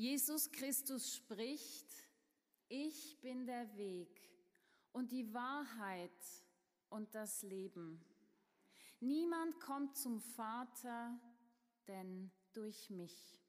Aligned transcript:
Jesus 0.00 0.50
Christus 0.50 1.14
spricht, 1.14 1.86
ich 2.70 3.20
bin 3.20 3.44
der 3.44 3.76
Weg 3.76 4.18
und 4.92 5.12
die 5.12 5.34
Wahrheit 5.34 6.10
und 6.88 7.14
das 7.14 7.42
Leben. 7.42 8.02
Niemand 9.00 9.60
kommt 9.60 9.98
zum 9.98 10.18
Vater, 10.22 11.20
denn 11.86 12.32
durch 12.54 12.88
mich. 12.88 13.44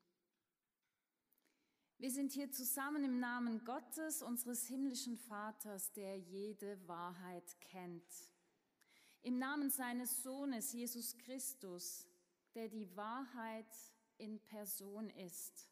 Wir 1.98 2.12
sind 2.12 2.34
hier 2.34 2.52
zusammen 2.52 3.06
im 3.06 3.22
Namen 3.22 3.64
Gottes, 3.64 4.22
unseres 4.22 4.68
himmlischen 4.68 5.16
Vaters, 5.16 5.94
der 5.94 6.20
jede 6.20 6.86
Wahrheit 6.86 7.62
kennt. 7.62 8.12
Im 9.22 9.38
Namen 9.40 9.70
seines 9.70 10.22
Sohnes 10.22 10.74
Jesus 10.74 11.18
Christus, 11.18 12.10
der 12.56 12.68
die 12.68 12.94
Wahrheit 12.98 13.74
in 14.18 14.42
Person 14.42 15.10
ist. 15.12 15.71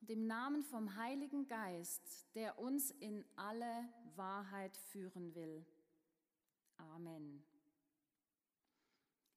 Und 0.00 0.10
im 0.10 0.26
Namen 0.26 0.62
vom 0.62 0.94
Heiligen 0.96 1.48
Geist, 1.48 2.26
der 2.34 2.58
uns 2.58 2.90
in 2.92 3.24
alle 3.36 3.88
Wahrheit 4.14 4.76
führen 4.76 5.34
will. 5.34 5.66
Amen. 6.76 7.42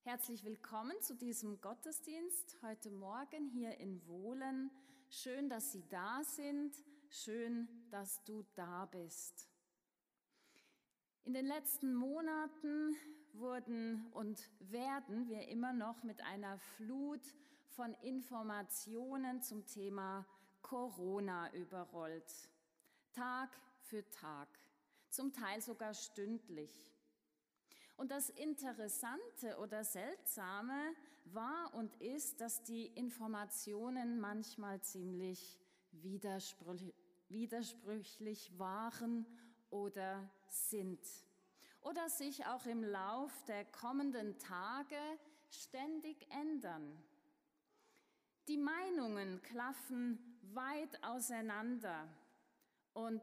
Herzlich 0.04 0.44
willkommen 0.44 0.96
zu 1.02 1.16
diesem 1.16 1.60
Gottesdienst 1.62 2.58
heute 2.62 2.92
Morgen 2.92 3.48
hier 3.48 3.78
in 3.80 4.06
Wohlen. 4.08 4.70
Schön, 5.10 5.50
dass 5.50 5.72
Sie 5.72 5.84
da 5.90 6.24
sind. 6.24 6.76
Schön, 7.10 7.68
dass 7.90 8.24
du 8.24 8.44
da 8.54 8.86
bist. 8.86 9.50
In 11.24 11.34
den 11.34 11.48
letzten 11.48 11.94
Monaten 11.96 12.96
wurden 13.34 14.08
und 14.12 14.50
werden 14.60 15.28
wir 15.28 15.48
immer 15.48 15.74
noch 15.74 16.04
mit 16.04 16.22
einer 16.22 16.58
Flut 16.58 17.22
von 17.68 17.94
Informationen 18.02 19.42
zum 19.42 19.66
Thema 19.66 20.26
Corona 20.72 21.54
überrollt. 21.54 22.50
Tag 23.12 23.50
für 23.82 24.10
Tag, 24.10 24.48
zum 25.10 25.34
Teil 25.34 25.60
sogar 25.60 25.94
stündlich. 25.94 26.96
Und 27.98 28.10
das 28.10 28.30
Interessante 28.30 29.58
oder 29.58 29.84
Seltsame 29.84 30.96
war 31.26 31.74
und 31.74 31.94
ist, 31.98 32.40
dass 32.40 32.64
die 32.64 32.86
Informationen 32.86 34.22
manchmal 34.22 34.80
ziemlich 34.80 35.60
widersprüchlich, 35.92 38.58
waren 38.58 39.26
oder 39.72 40.32
sind. 40.48 41.06
Oder 41.82 42.08
sich 42.08 42.46
auch 42.46 42.66
im 42.66 42.86
Lauf 42.86 43.44
der 43.44 43.66
kommenden 43.66 44.40
Tage 44.40 44.96
ständig 45.50 46.32
ändern. 46.32 46.98
Die 48.48 48.58
Meinungen 48.58 49.42
klaffen 49.42 50.31
weit 50.54 51.04
auseinander 51.04 52.08
und 52.94 53.22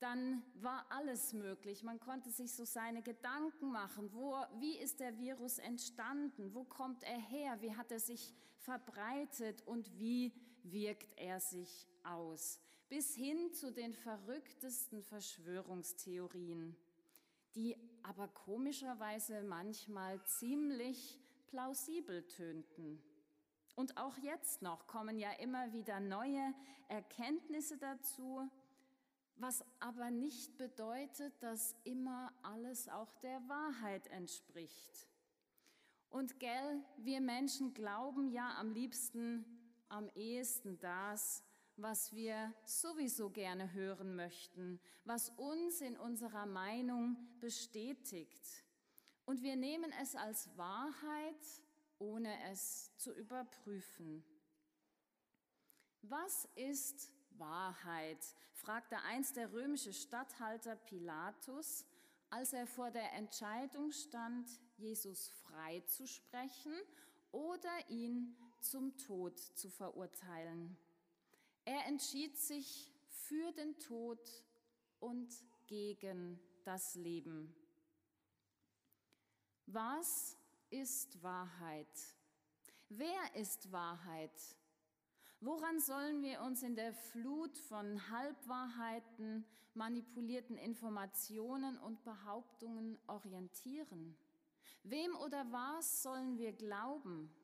dann 0.00 0.42
war 0.54 0.86
alles 0.90 1.34
möglich. 1.34 1.82
Man 1.82 2.00
konnte 2.00 2.30
sich 2.30 2.52
so 2.52 2.64
seine 2.64 3.02
Gedanken 3.02 3.70
machen. 3.70 4.10
Wo, 4.12 4.34
wie 4.58 4.78
ist 4.78 4.98
der 4.98 5.18
Virus 5.18 5.58
entstanden? 5.58 6.54
Wo 6.54 6.64
kommt 6.64 7.02
er 7.04 7.18
her? 7.18 7.60
Wie 7.60 7.76
hat 7.76 7.92
er 7.92 8.00
sich 8.00 8.34
verbreitet? 8.56 9.62
Und 9.66 9.98
wie 9.98 10.32
wirkt 10.62 11.18
er 11.18 11.38
sich 11.38 11.86
aus? 12.02 12.60
Bis 12.88 13.14
hin 13.14 13.52
zu 13.52 13.72
den 13.72 13.92
verrücktesten 13.92 15.02
Verschwörungstheorien, 15.02 16.76
die 17.54 17.76
aber 18.02 18.28
komischerweise 18.28 19.42
manchmal 19.42 20.24
ziemlich 20.24 21.20
plausibel 21.46 22.26
tönten. 22.26 23.02
Und 23.80 23.96
auch 23.96 24.18
jetzt 24.18 24.60
noch 24.60 24.86
kommen 24.86 25.18
ja 25.18 25.32
immer 25.38 25.72
wieder 25.72 26.00
neue 26.00 26.52
Erkenntnisse 26.88 27.78
dazu, 27.78 28.46
was 29.36 29.64
aber 29.78 30.10
nicht 30.10 30.58
bedeutet, 30.58 31.32
dass 31.42 31.74
immer 31.84 32.30
alles 32.42 32.90
auch 32.90 33.10
der 33.22 33.40
Wahrheit 33.48 34.06
entspricht. 34.08 35.08
Und 36.10 36.38
gell, 36.38 36.84
wir 36.98 37.22
Menschen 37.22 37.72
glauben 37.72 38.28
ja 38.28 38.54
am 38.58 38.70
liebsten, 38.70 39.46
am 39.88 40.10
ehesten 40.10 40.78
das, 40.80 41.42
was 41.78 42.12
wir 42.12 42.52
sowieso 42.64 43.30
gerne 43.30 43.72
hören 43.72 44.14
möchten, 44.14 44.78
was 45.06 45.30
uns 45.38 45.80
in 45.80 45.96
unserer 45.96 46.44
Meinung 46.44 47.16
bestätigt. 47.40 48.62
Und 49.24 49.42
wir 49.42 49.56
nehmen 49.56 49.90
es 50.02 50.16
als 50.16 50.54
Wahrheit, 50.58 51.62
ohne 52.00 52.34
es 52.50 52.90
zu 52.96 53.12
überprüfen. 53.12 54.24
Was 56.02 56.48
ist 56.56 57.12
Wahrheit? 57.38 58.18
fragte 58.52 58.98
einst 59.02 59.36
der 59.36 59.52
römische 59.52 59.92
Statthalter 59.92 60.76
Pilatus, 60.76 61.86
als 62.28 62.52
er 62.52 62.66
vor 62.66 62.90
der 62.90 63.12
Entscheidung 63.14 63.90
stand, 63.92 64.48
Jesus 64.76 65.28
freizusprechen 65.28 66.74
oder 67.32 67.88
ihn 67.88 68.36
zum 68.60 68.96
Tod 68.98 69.38
zu 69.38 69.70
verurteilen. 69.70 70.76
Er 71.64 71.86
entschied 71.86 72.38
sich 72.38 72.92
für 73.08 73.52
den 73.52 73.78
Tod 73.78 74.20
und 74.98 75.32
gegen 75.66 76.40
das 76.64 76.94
Leben. 76.94 77.54
Was 79.66 80.36
ist 80.70 81.22
Wahrheit? 81.22 81.88
Wer 82.88 83.34
ist 83.34 83.70
Wahrheit? 83.72 84.56
Woran 85.40 85.80
sollen 85.80 86.22
wir 86.22 86.40
uns 86.42 86.62
in 86.62 86.76
der 86.76 86.92
Flut 86.92 87.56
von 87.58 88.10
Halbwahrheiten, 88.10 89.44
manipulierten 89.74 90.56
Informationen 90.56 91.78
und 91.78 92.04
Behauptungen 92.04 92.98
orientieren? 93.06 94.16
Wem 94.82 95.14
oder 95.16 95.44
was 95.50 96.02
sollen 96.02 96.38
wir 96.38 96.52
glauben? 96.52 97.34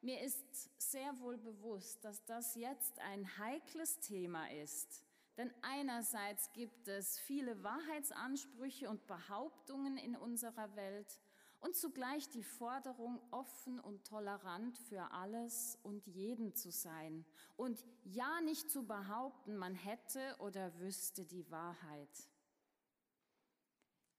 Mir 0.00 0.20
ist 0.20 0.70
sehr 0.80 1.18
wohl 1.20 1.36
bewusst, 1.38 2.04
dass 2.04 2.24
das 2.24 2.54
jetzt 2.54 2.98
ein 3.00 3.38
heikles 3.38 3.98
Thema 4.00 4.50
ist. 4.50 5.04
Denn 5.36 5.52
einerseits 5.62 6.52
gibt 6.52 6.88
es 6.88 7.18
viele 7.18 7.62
Wahrheitsansprüche 7.62 8.88
und 8.88 9.06
Behauptungen 9.06 9.96
in 9.96 10.16
unserer 10.16 10.74
Welt 10.76 11.18
und 11.60 11.76
zugleich 11.76 12.28
die 12.30 12.42
Forderung, 12.42 13.20
offen 13.30 13.78
und 13.78 14.04
tolerant 14.04 14.78
für 14.78 15.10
alles 15.12 15.78
und 15.82 16.06
jeden 16.06 16.54
zu 16.54 16.70
sein 16.70 17.24
und 17.56 17.84
ja 18.04 18.40
nicht 18.40 18.70
zu 18.70 18.86
behaupten, 18.86 19.56
man 19.56 19.74
hätte 19.74 20.36
oder 20.38 20.78
wüsste 20.80 21.24
die 21.24 21.50
Wahrheit. 21.50 22.30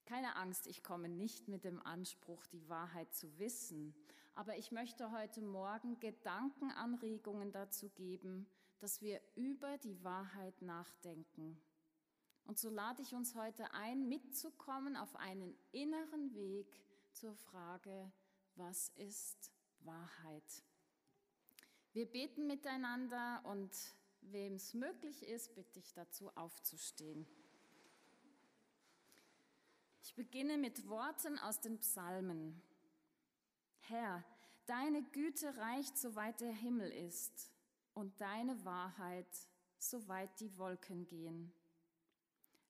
Keine 0.05 0.35
Angst, 0.35 0.67
ich 0.67 0.83
komme 0.83 1.09
nicht 1.09 1.47
mit 1.47 1.63
dem 1.63 1.81
Anspruch, 1.85 2.45
die 2.47 2.67
Wahrheit 2.69 3.13
zu 3.13 3.39
wissen, 3.39 3.95
aber 4.35 4.57
ich 4.57 4.71
möchte 4.71 5.11
heute 5.11 5.41
Morgen 5.41 5.99
Gedankenanregungen 5.99 7.51
dazu 7.51 7.89
geben, 7.89 8.47
dass 8.79 9.01
wir 9.01 9.21
über 9.35 9.77
die 9.77 10.03
Wahrheit 10.03 10.61
nachdenken. 10.61 11.61
Und 12.45 12.59
so 12.59 12.69
lade 12.69 13.01
ich 13.01 13.13
uns 13.13 13.35
heute 13.35 13.71
ein, 13.73 14.07
mitzukommen 14.09 14.95
auf 14.95 15.15
einen 15.15 15.55
inneren 15.71 16.33
Weg, 16.33 16.67
zur 17.13 17.35
Frage, 17.35 18.11
was 18.55 18.89
ist 18.95 19.51
Wahrheit? 19.79 20.63
Wir 21.93 22.05
beten 22.05 22.47
miteinander 22.47 23.41
und 23.45 23.71
wem 24.21 24.55
es 24.55 24.73
möglich 24.73 25.27
ist, 25.27 25.55
bitte 25.55 25.79
ich 25.79 25.93
dazu 25.93 26.29
aufzustehen. 26.35 27.27
Ich 30.03 30.15
beginne 30.15 30.57
mit 30.57 30.87
Worten 30.87 31.37
aus 31.39 31.59
den 31.59 31.79
Psalmen. 31.79 32.61
Herr, 33.79 34.23
deine 34.65 35.03
Güte 35.03 35.55
reicht, 35.57 35.97
soweit 35.97 36.39
der 36.41 36.53
Himmel 36.53 36.91
ist, 36.91 37.51
und 37.93 38.19
deine 38.21 38.63
Wahrheit, 38.63 39.27
soweit 39.77 40.39
die 40.39 40.57
Wolken 40.57 41.07
gehen. 41.07 41.53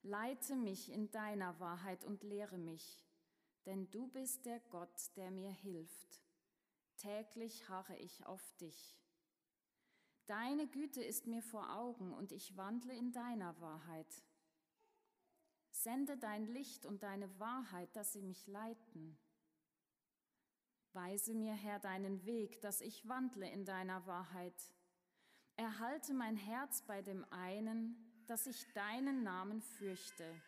Leite 0.03 0.55
mich 0.55 0.91
in 0.91 1.11
deiner 1.11 1.59
Wahrheit 1.59 2.05
und 2.05 2.23
lehre 2.23 2.57
mich, 2.57 3.03
denn 3.65 3.89
du 3.91 4.07
bist 4.07 4.45
der 4.45 4.59
Gott, 4.59 5.15
der 5.15 5.31
mir 5.31 5.51
hilft. 5.51 6.21
Täglich 6.97 7.67
harre 7.69 7.97
ich 7.97 8.25
auf 8.25 8.53
dich. 8.57 8.97
Deine 10.27 10.67
Güte 10.67 11.03
ist 11.03 11.27
mir 11.27 11.41
vor 11.41 11.75
Augen 11.75 12.13
und 12.13 12.31
ich 12.31 12.55
wandle 12.55 12.95
in 12.95 13.11
deiner 13.11 13.59
Wahrheit. 13.59 14.23
Sende 15.71 16.17
dein 16.17 16.45
Licht 16.45 16.85
und 16.85 17.03
deine 17.03 17.39
Wahrheit, 17.39 17.95
dass 17.95 18.13
sie 18.13 18.21
mich 18.21 18.45
leiten. 18.47 19.17
Weise 20.93 21.33
mir, 21.33 21.53
Herr, 21.53 21.79
deinen 21.79 22.25
Weg, 22.25 22.61
dass 22.61 22.81
ich 22.81 23.07
wandle 23.07 23.49
in 23.49 23.65
deiner 23.65 24.05
Wahrheit. 24.05 24.53
Erhalte 25.55 26.13
mein 26.13 26.35
Herz 26.35 26.81
bei 26.83 27.01
dem 27.01 27.25
einen, 27.31 28.23
dass 28.27 28.45
ich 28.45 28.71
deinen 28.73 29.23
Namen 29.23 29.61
fürchte. 29.61 30.41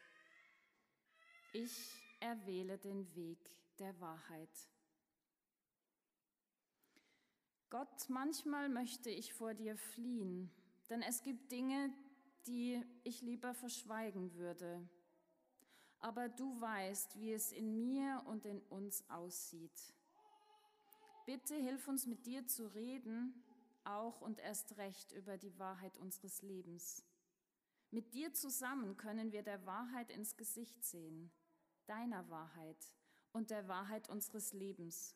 Ich 1.54 2.02
erwähle 2.24 2.78
den 2.78 3.14
Weg 3.16 3.38
der 3.80 4.00
Wahrheit. 4.00 4.70
Gott, 7.70 8.08
manchmal 8.08 8.70
möchte 8.70 9.10
ich 9.10 9.34
vor 9.34 9.54
dir 9.54 9.76
fliehen, 9.76 10.50
denn 10.90 11.02
es 11.02 11.22
gibt 11.22 11.52
Dinge, 11.52 11.94
die 12.48 12.82
ich 13.04 13.22
lieber 13.22 13.54
verschweigen 13.54 14.36
würde. 14.36 14.88
Aber 16.00 16.30
du 16.30 16.60
weißt, 16.62 17.20
wie 17.20 17.34
es 17.34 17.52
in 17.52 17.84
mir 17.84 18.24
und 18.26 18.46
in 18.46 18.62
uns 18.64 19.04
aussieht. 19.10 19.94
Bitte 21.26 21.56
hilf 21.56 21.88
uns 21.88 22.06
mit 22.06 22.26
dir 22.26 22.48
zu 22.48 22.68
reden, 22.74 23.44
auch 23.84 24.22
und 24.22 24.40
erst 24.40 24.78
recht 24.78 25.12
über 25.12 25.38
die 25.38 25.58
Wahrheit 25.60 25.98
unseres 25.98 26.42
Lebens. 26.42 27.04
Mit 27.92 28.14
dir 28.14 28.34
zusammen 28.34 28.96
können 28.96 29.34
wir 29.34 29.44
der 29.44 29.66
Wahrheit 29.66 30.10
ins 30.10 30.38
Gesicht 30.38 30.84
sehen, 30.84 31.32
deiner 31.88 32.30
Wahrheit 32.30 32.86
und 33.32 33.50
der 33.50 33.68
Wahrheit 33.68 34.10
unseres 34.10 34.54
Lebens. 34.54 35.16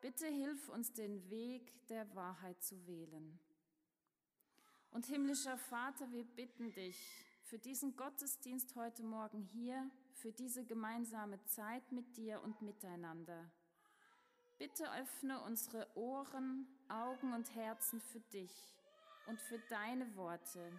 Bitte 0.00 0.26
hilf 0.26 0.68
uns 0.68 0.92
den 0.92 1.28
Weg 1.28 1.86
der 1.88 2.14
Wahrheit 2.14 2.62
zu 2.62 2.86
wählen. 2.86 3.38
Und 4.92 5.06
himmlischer 5.06 5.58
Vater, 5.58 6.10
wir 6.10 6.24
bitten 6.24 6.72
dich 6.72 7.26
für 7.42 7.58
diesen 7.58 7.96
Gottesdienst 7.96 8.74
heute 8.76 9.02
Morgen 9.02 9.42
hier, 9.42 9.90
für 10.12 10.32
diese 10.32 10.64
gemeinsame 10.64 11.42
Zeit 11.46 11.90
mit 11.92 12.16
dir 12.16 12.40
und 12.42 12.62
miteinander. 12.62 13.50
Bitte 14.58 14.92
öffne 14.94 15.40
unsere 15.42 15.86
Ohren, 15.96 16.66
Augen 16.88 17.32
und 17.32 17.54
Herzen 17.54 18.00
für 18.00 18.20
dich 18.20 18.74
und 19.26 19.40
für 19.40 19.58
deine 19.68 20.14
Worte. 20.16 20.70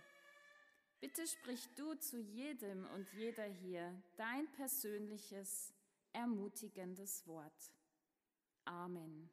Bitte 1.02 1.26
sprich 1.26 1.68
du 1.76 1.96
zu 1.96 2.20
jedem 2.20 2.86
und 2.94 3.12
jeder 3.14 3.44
hier 3.46 3.92
dein 4.18 4.48
persönliches, 4.52 5.74
ermutigendes 6.14 7.26
Wort. 7.26 7.72
Amen. 8.66 9.28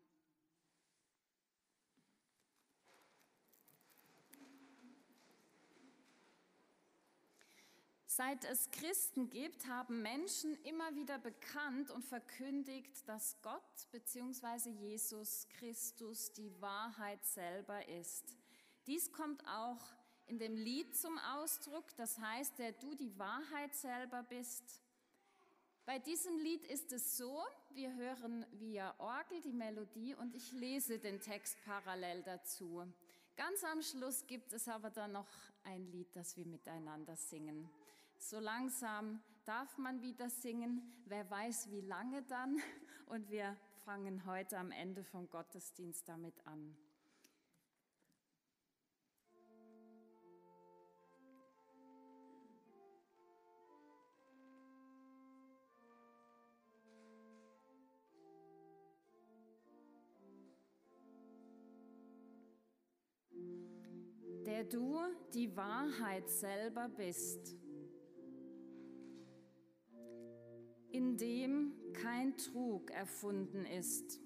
Seit 8.06 8.44
es 8.46 8.70
Christen 8.70 9.28
gibt, 9.28 9.66
haben 9.66 10.00
Menschen 10.00 10.56
immer 10.64 10.96
wieder 10.96 11.18
bekannt 11.18 11.90
und 11.90 12.02
verkündigt, 12.02 13.06
dass 13.06 13.40
Gott 13.42 13.90
bzw. 13.92 14.70
Jesus 14.70 15.46
Christus 15.50 16.32
die 16.32 16.50
Wahrheit 16.62 17.24
selber 17.26 17.86
ist. 17.88 18.34
Dies 18.86 19.12
kommt 19.12 19.46
auch 19.46 19.97
in 20.28 20.38
dem 20.38 20.56
Lied 20.56 20.96
zum 20.96 21.19
Ausdruck, 21.19 21.84
das 21.96 22.19
heißt, 22.19 22.58
der 22.58 22.72
du 22.72 22.94
die 22.94 23.19
Wahrheit 23.19 23.75
selber 23.75 24.22
bist. 24.22 24.82
Bei 25.84 25.98
diesem 25.98 26.38
Lied 26.38 26.64
ist 26.66 26.92
es 26.92 27.16
so, 27.16 27.42
wir 27.70 27.94
hören 27.94 28.44
via 28.52 28.94
Orgel 28.98 29.40
die 29.40 29.52
Melodie 29.52 30.14
und 30.14 30.34
ich 30.34 30.52
lese 30.52 30.98
den 30.98 31.20
Text 31.20 31.56
parallel 31.64 32.22
dazu. 32.22 32.84
Ganz 33.36 33.64
am 33.64 33.80
Schluss 33.80 34.26
gibt 34.26 34.52
es 34.52 34.69
aber 34.69 34.90
dann 34.90 35.12
noch 35.12 35.28
ein 35.64 35.86
Lied, 35.86 36.14
das 36.14 36.36
wir 36.36 36.44
miteinander 36.44 37.16
singen. 37.16 37.70
So 38.19 38.38
langsam 38.38 39.22
darf 39.44 39.78
man 39.78 40.02
wieder 40.02 40.28
singen, 40.28 40.82
wer 41.06 41.30
weiß 41.30 41.70
wie 41.70 41.80
lange 41.80 42.23
dann. 42.25 42.61
Und 43.06 43.30
wir 43.30 43.56
fangen 43.85 44.26
heute 44.26 44.58
am 44.58 44.70
Ende 44.70 45.04
vom 45.04 45.30
Gottesdienst 45.30 46.06
damit 46.06 46.47
an. 46.47 46.76
Du 64.72 64.98
die 65.34 65.56
Wahrheit 65.56 66.28
selber 66.28 66.88
bist. 66.88 67.56
in 70.90 71.16
dem 71.16 71.72
kein 71.92 72.37
Trug 72.37 72.90
erfunden 72.90 73.64
ist. 73.66 74.20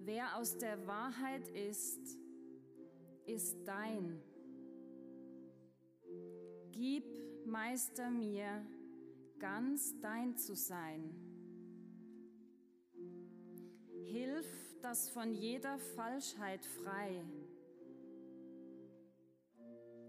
Wer 0.00 0.36
aus 0.36 0.56
der 0.58 0.86
Wahrheit 0.86 1.46
ist, 1.48 2.18
ist 3.26 3.56
dein. 3.64 4.22
Gib, 6.72 7.04
Meister, 7.46 8.10
mir 8.10 8.66
ganz 9.38 10.00
dein 10.00 10.36
zu 10.36 10.54
sein. 10.54 11.29
Das 14.82 15.10
von 15.10 15.34
jeder 15.34 15.78
Falschheit 15.78 16.64
frei. 16.64 17.22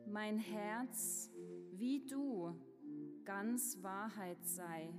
Mein 0.05 0.37
Herz, 0.37 1.29
wie 1.73 2.05
du, 2.05 2.53
ganz 3.25 3.81
Wahrheit 3.81 4.43
sei. 4.45 4.93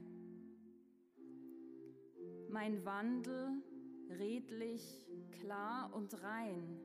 Mein 2.50 2.84
Wandel 2.84 3.62
redlich, 4.10 5.06
klar 5.40 5.94
und 5.94 6.22
rein, 6.22 6.78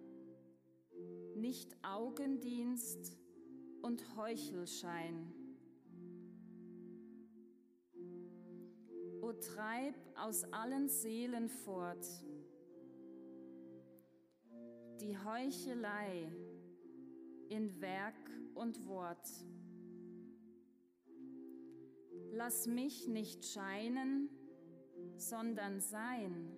nicht 1.36 1.76
Augendienst 1.84 3.18
und 3.82 4.16
Heuchelschein. 4.16 5.34
O 9.22 9.34
treib 9.34 9.96
aus 10.16 10.46
allen 10.54 10.88
Seelen 10.88 11.50
fort 11.50 12.06
die 15.02 15.18
Heuchelei 15.18 16.32
in 17.50 17.80
Werk 17.82 18.16
und 18.56 18.86
Wort. 18.88 19.28
Lass 22.32 22.68
mich 22.68 23.08
nicht 23.08 23.46
scheinen, 23.46 24.30
sondern 25.16 25.80
sein. 25.80 26.52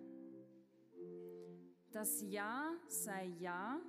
Das 1.92 2.22
Ja 2.22 2.72
sei 2.88 3.28
Ja, 3.40 3.80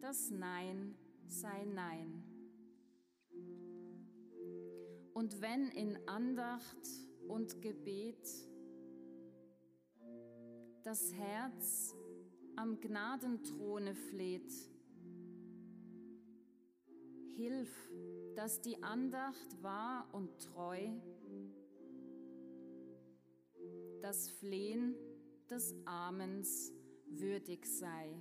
das 0.00 0.30
Nein 0.30 0.94
sei 1.26 1.64
Nein. 1.64 2.24
Und 5.14 5.40
wenn 5.40 5.68
in 5.68 5.96
Andacht 6.08 6.88
und 7.28 7.62
Gebet 7.62 8.28
das 10.82 11.12
Herz 11.14 11.94
am 12.56 12.80
Gnadenthrone 12.80 13.94
fleht, 13.94 14.52
hilf 17.36 17.90
dass 18.34 18.60
die 18.60 18.82
Andacht 18.82 19.62
wahr 19.62 20.08
und 20.12 20.38
treu, 20.40 20.88
das 24.00 24.30
Flehen 24.30 24.96
des 25.50 25.74
Amens 25.84 26.72
würdig 27.06 27.66
sei. 27.66 28.16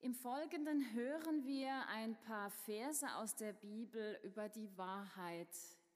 Im 0.00 0.14
Folgenden 0.14 0.92
hören 0.92 1.46
wir 1.46 1.86
ein 1.88 2.18
paar 2.20 2.50
Verse 2.50 3.06
aus 3.16 3.34
der 3.36 3.52
Bibel 3.52 4.18
über 4.22 4.48
die 4.48 4.68
Wahrheit, 4.76 5.48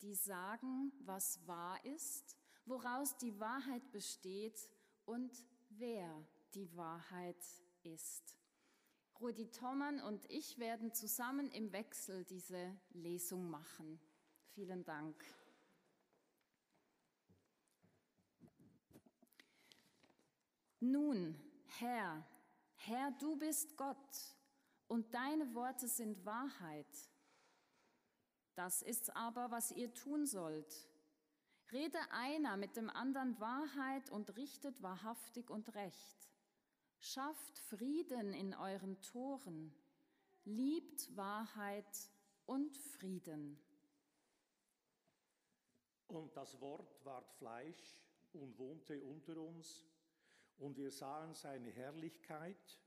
die 0.03 0.15
sagen, 0.15 0.93
was 1.05 1.47
wahr 1.47 1.85
ist, 1.85 2.37
woraus 2.65 3.17
die 3.19 3.39
Wahrheit 3.39 3.91
besteht 3.93 4.69
und 5.05 5.33
wer 5.71 6.27
die 6.55 6.75
Wahrheit 6.77 7.45
ist. 7.83 8.37
Rudi 9.21 9.51
Thommann 9.51 10.01
und 10.01 10.31
ich 10.31 10.59
werden 10.59 10.93
zusammen 10.93 11.51
im 11.51 11.73
Wechsel 11.73 12.25
diese 12.25 12.77
Lesung 12.91 13.49
machen. 13.49 13.99
Vielen 14.55 14.85
Dank. 14.85 15.25
Nun, 20.81 21.35
Herr, 21.79 22.27
Herr, 22.75 23.11
du 23.13 23.37
bist 23.37 23.77
Gott 23.77 24.37
und 24.87 25.13
deine 25.15 25.55
Worte 25.55 25.89
sind 25.89 26.25
Wahrheit. 26.25 26.87
Das 28.57 28.81
ist 28.81 29.15
aber, 29.15 29.51
was 29.51 29.71
ihr 29.71 29.93
tun 29.93 30.27
sollt. 30.27 30.89
Rede 31.73 31.99
einer 32.11 32.57
mit 32.57 32.75
dem 32.77 32.89
anderen 32.89 33.39
Wahrheit 33.39 34.11
und 34.11 34.35
richtet 34.37 34.83
wahrhaftig 34.83 35.51
und 35.51 35.75
recht. 35.75 36.31
Schafft 36.99 37.59
Frieden 37.59 38.33
in 38.33 38.55
euren 38.55 39.01
Toren, 39.03 39.75
liebt 40.45 41.15
Wahrheit 41.17 42.11
und 42.47 42.79
Frieden. 42.79 43.61
Und 46.09 46.35
das 46.35 46.59
Wort 46.61 47.05
ward 47.05 47.31
Fleisch 47.33 48.01
und 48.33 48.59
wohnte 48.59 49.05
unter 49.05 49.37
uns, 49.37 49.85
und 50.57 50.79
wir 50.79 50.91
sahen 50.91 51.35
seine 51.35 51.69
Herrlichkeit, 51.71 52.79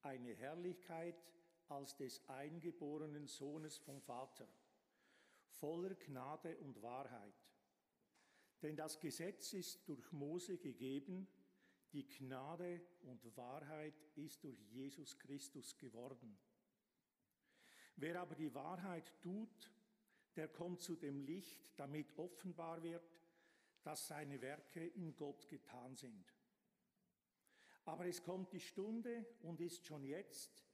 eine 0.00 0.32
Herrlichkeit 0.32 1.22
als 1.68 1.94
des 1.96 2.26
eingeborenen 2.30 3.26
Sohnes 3.26 3.76
vom 3.76 4.00
Vater, 4.00 4.48
voller 5.60 5.94
Gnade 5.94 6.56
und 6.58 6.82
Wahrheit. 6.82 7.34
Denn 8.62 8.76
das 8.76 8.98
Gesetz 8.98 9.52
ist 9.52 9.88
durch 9.88 10.10
Mose 10.12 10.58
gegeben, 10.58 11.28
die 11.92 12.06
Gnade 12.06 12.82
und 13.02 13.36
Wahrheit 13.36 13.94
ist 14.16 14.44
durch 14.44 14.60
Jesus 14.70 15.18
Christus 15.18 15.76
geworden. 15.76 16.38
Wer 17.96 18.20
aber 18.20 18.34
die 18.34 18.54
Wahrheit 18.54 19.12
tut, 19.20 19.72
der 20.36 20.48
kommt 20.48 20.82
zu 20.82 20.96
dem 20.96 21.20
Licht, 21.20 21.72
damit 21.76 22.16
offenbar 22.18 22.82
wird, 22.82 23.20
dass 23.82 24.06
seine 24.06 24.40
Werke 24.40 24.86
in 24.86 25.16
Gott 25.16 25.48
getan 25.48 25.96
sind. 25.96 26.34
Aber 27.86 28.06
es 28.06 28.22
kommt 28.22 28.52
die 28.52 28.60
Stunde 28.60 29.24
und 29.40 29.60
ist 29.60 29.86
schon 29.86 30.04
jetzt, 30.04 30.67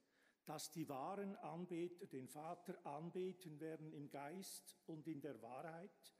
dass 0.45 0.71
die 0.71 0.87
wahren 0.87 1.35
Anbeter 1.37 2.05
den 2.07 2.27
Vater 2.27 2.85
anbeten 2.85 3.59
werden 3.59 3.91
im 3.93 4.09
Geist 4.09 4.77
und 4.85 5.07
in 5.07 5.21
der 5.21 5.41
Wahrheit, 5.41 6.13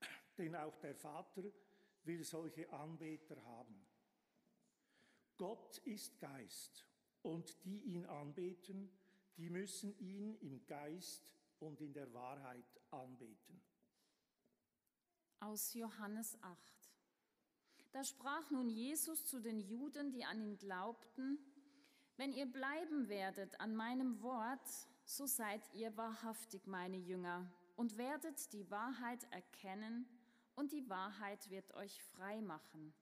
denn 0.38 0.54
auch 0.54 0.76
der 0.78 0.94
Vater 0.94 1.42
will 2.04 2.22
solche 2.24 2.70
Anbeter 2.72 3.42
haben. 3.44 3.86
Gott 5.36 5.78
ist 5.78 6.18
Geist 6.20 6.86
und 7.22 7.64
die 7.64 7.80
ihn 7.80 8.06
anbeten, 8.06 8.90
die 9.36 9.50
müssen 9.50 9.98
ihn 9.98 10.36
im 10.36 10.64
Geist 10.66 11.32
und 11.58 11.80
in 11.80 11.92
der 11.92 12.12
Wahrheit 12.12 12.80
anbeten. 12.90 13.60
Aus 15.40 15.74
Johannes 15.74 16.38
8. 16.42 16.74
Da 17.92 18.04
sprach 18.04 18.50
nun 18.50 18.68
Jesus 18.68 19.24
zu 19.24 19.40
den 19.40 19.60
Juden, 19.60 20.12
die 20.12 20.24
an 20.24 20.40
ihn 20.40 20.56
glaubten, 20.58 21.38
wenn 22.16 22.32
ihr 22.32 22.46
bleiben 22.46 23.08
werdet 23.08 23.60
an 23.60 23.74
meinem 23.74 24.22
Wort, 24.22 24.68
so 25.04 25.26
seid 25.26 25.62
ihr 25.74 25.96
wahrhaftig 25.96 26.66
meine 26.66 26.96
Jünger 26.96 27.50
und 27.76 27.98
werdet 27.98 28.52
die 28.52 28.70
Wahrheit 28.70 29.24
erkennen, 29.30 30.06
und 30.56 30.72
die 30.72 30.88
Wahrheit 30.88 31.50
wird 31.50 31.74
euch 31.74 32.00
frei 32.02 32.40
machen. 32.40 32.94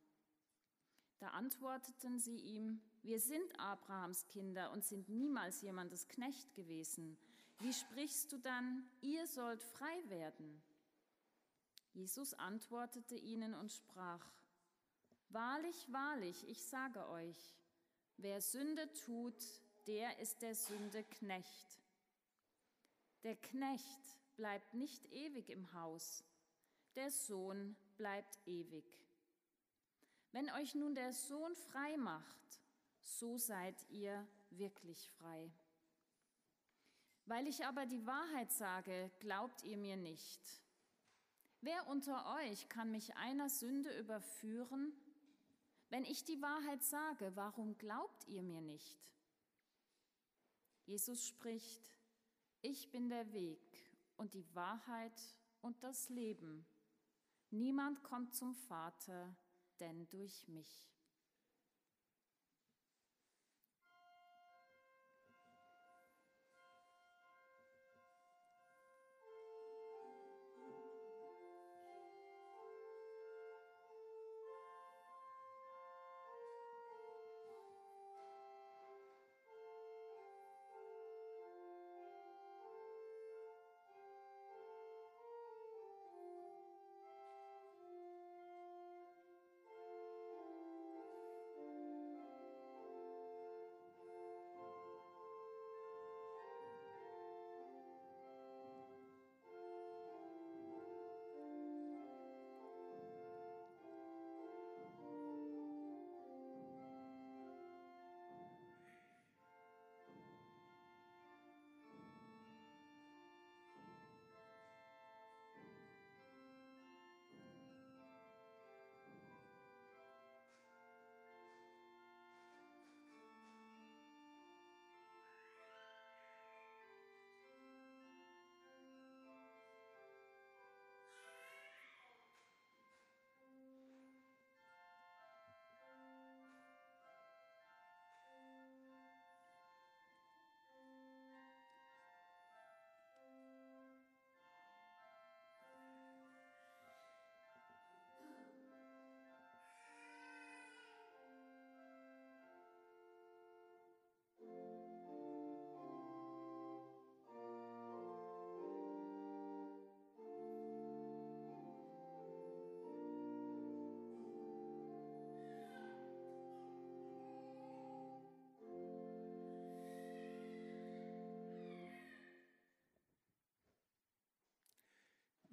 Da 1.19 1.28
antworteten 1.28 2.19
sie 2.19 2.37
ihm, 2.37 2.81
wir 3.02 3.21
sind 3.21 3.59
Abrahams 3.61 4.26
Kinder 4.26 4.73
und 4.73 4.85
sind 4.85 5.09
niemals 5.09 5.61
jemandes 5.61 6.09
Knecht 6.09 6.54
gewesen. 6.54 7.16
Wie 7.61 7.73
sprichst 7.73 8.33
du 8.33 8.38
dann, 8.38 8.85
ihr 9.02 9.26
sollt 9.26 9.62
frei 9.62 10.02
werden? 10.09 10.62
Jesus 11.92 12.35
antwortete 12.35 13.14
ihnen 13.14 13.54
und 13.54 13.71
sprach, 13.71 14.26
Wahrlich, 15.28 15.90
wahrlich, 15.92 16.49
ich 16.49 16.62
sage 16.64 17.09
euch, 17.09 17.54
wer 18.23 18.41
Sünde 18.41 18.93
tut, 19.05 19.35
der 19.87 20.19
ist 20.19 20.43
der 20.43 20.55
Sünde 20.55 21.02
Knecht. 21.05 21.81
Der 23.25 23.37
Knecht 23.37 24.19
bleibt 24.37 24.75
nicht 24.75 25.05
ewig 25.12 25.50
im 25.50 25.73
Haus, 25.75 26.25
der 26.95 27.11
Sohn 27.11 27.76
bleibt 27.97 28.38
ewig. 28.47 28.85
Wenn 30.31 30.50
euch 30.50 30.75
nun 30.75 30.95
der 30.95 31.12
Sohn 31.12 31.55
frei 31.55 31.97
macht, 31.97 32.61
so 33.00 33.37
seid 33.37 33.76
ihr 33.91 34.26
wirklich 34.50 35.11
frei. 35.19 35.50
Weil 37.26 37.47
ich 37.47 37.67
aber 37.67 37.87
die 37.87 38.07
Wahrheit 38.07 38.52
sage, 38.52 39.11
glaubt 39.21 39.62
ihr 39.62 39.76
mir 39.76 39.97
nicht. 39.97 40.41
Wer 41.61 41.87
unter 41.87 42.37
euch 42.41 42.69
kann 42.69 42.91
mich 42.91 43.14
einer 43.17 43.49
Sünde 43.49 43.97
überführen? 43.99 44.93
Wenn 45.93 46.07
ich 46.07 46.25
die 46.25 46.41
Wahrheit 46.41 46.83
sage, 46.83 47.33
warum 47.35 47.77
glaubt 47.77 48.27
ihr 48.27 48.43
mir 48.43 48.63
nicht? 48.63 48.99
Jesus 50.87 51.27
spricht, 51.27 51.83
ich 52.63 52.91
bin 52.91 53.11
der 53.11 53.31
Weg 53.35 53.61
und 54.17 54.33
die 54.33 54.47
Wahrheit 54.55 55.21
und 55.61 55.83
das 55.83 56.09
Leben. 56.09 56.65
Niemand 57.51 58.03
kommt 58.03 58.35
zum 58.35 58.55
Vater, 58.55 59.37
denn 59.81 60.09
durch 60.09 60.49
mich. 60.49 60.92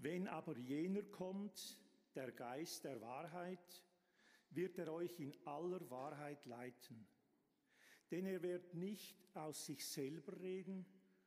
Wenn 0.01 0.27
aber 0.27 0.57
jener 0.57 1.03
kommt, 1.03 1.77
der 2.15 2.31
Geist 2.31 2.85
der 2.85 3.01
Wahrheit, 3.01 3.83
wird 4.51 4.77
er 4.77 4.91
euch 4.93 5.19
in 5.19 5.35
aller 5.45 5.89
Wahrheit 5.89 6.45
leiten. 6.45 7.05
Denn 8.09 8.25
er 8.25 8.41
wird 8.41 8.73
nicht 8.73 9.17
aus 9.35 9.65
sich 9.65 9.85
selber 9.85 10.39
reden, 10.39 10.85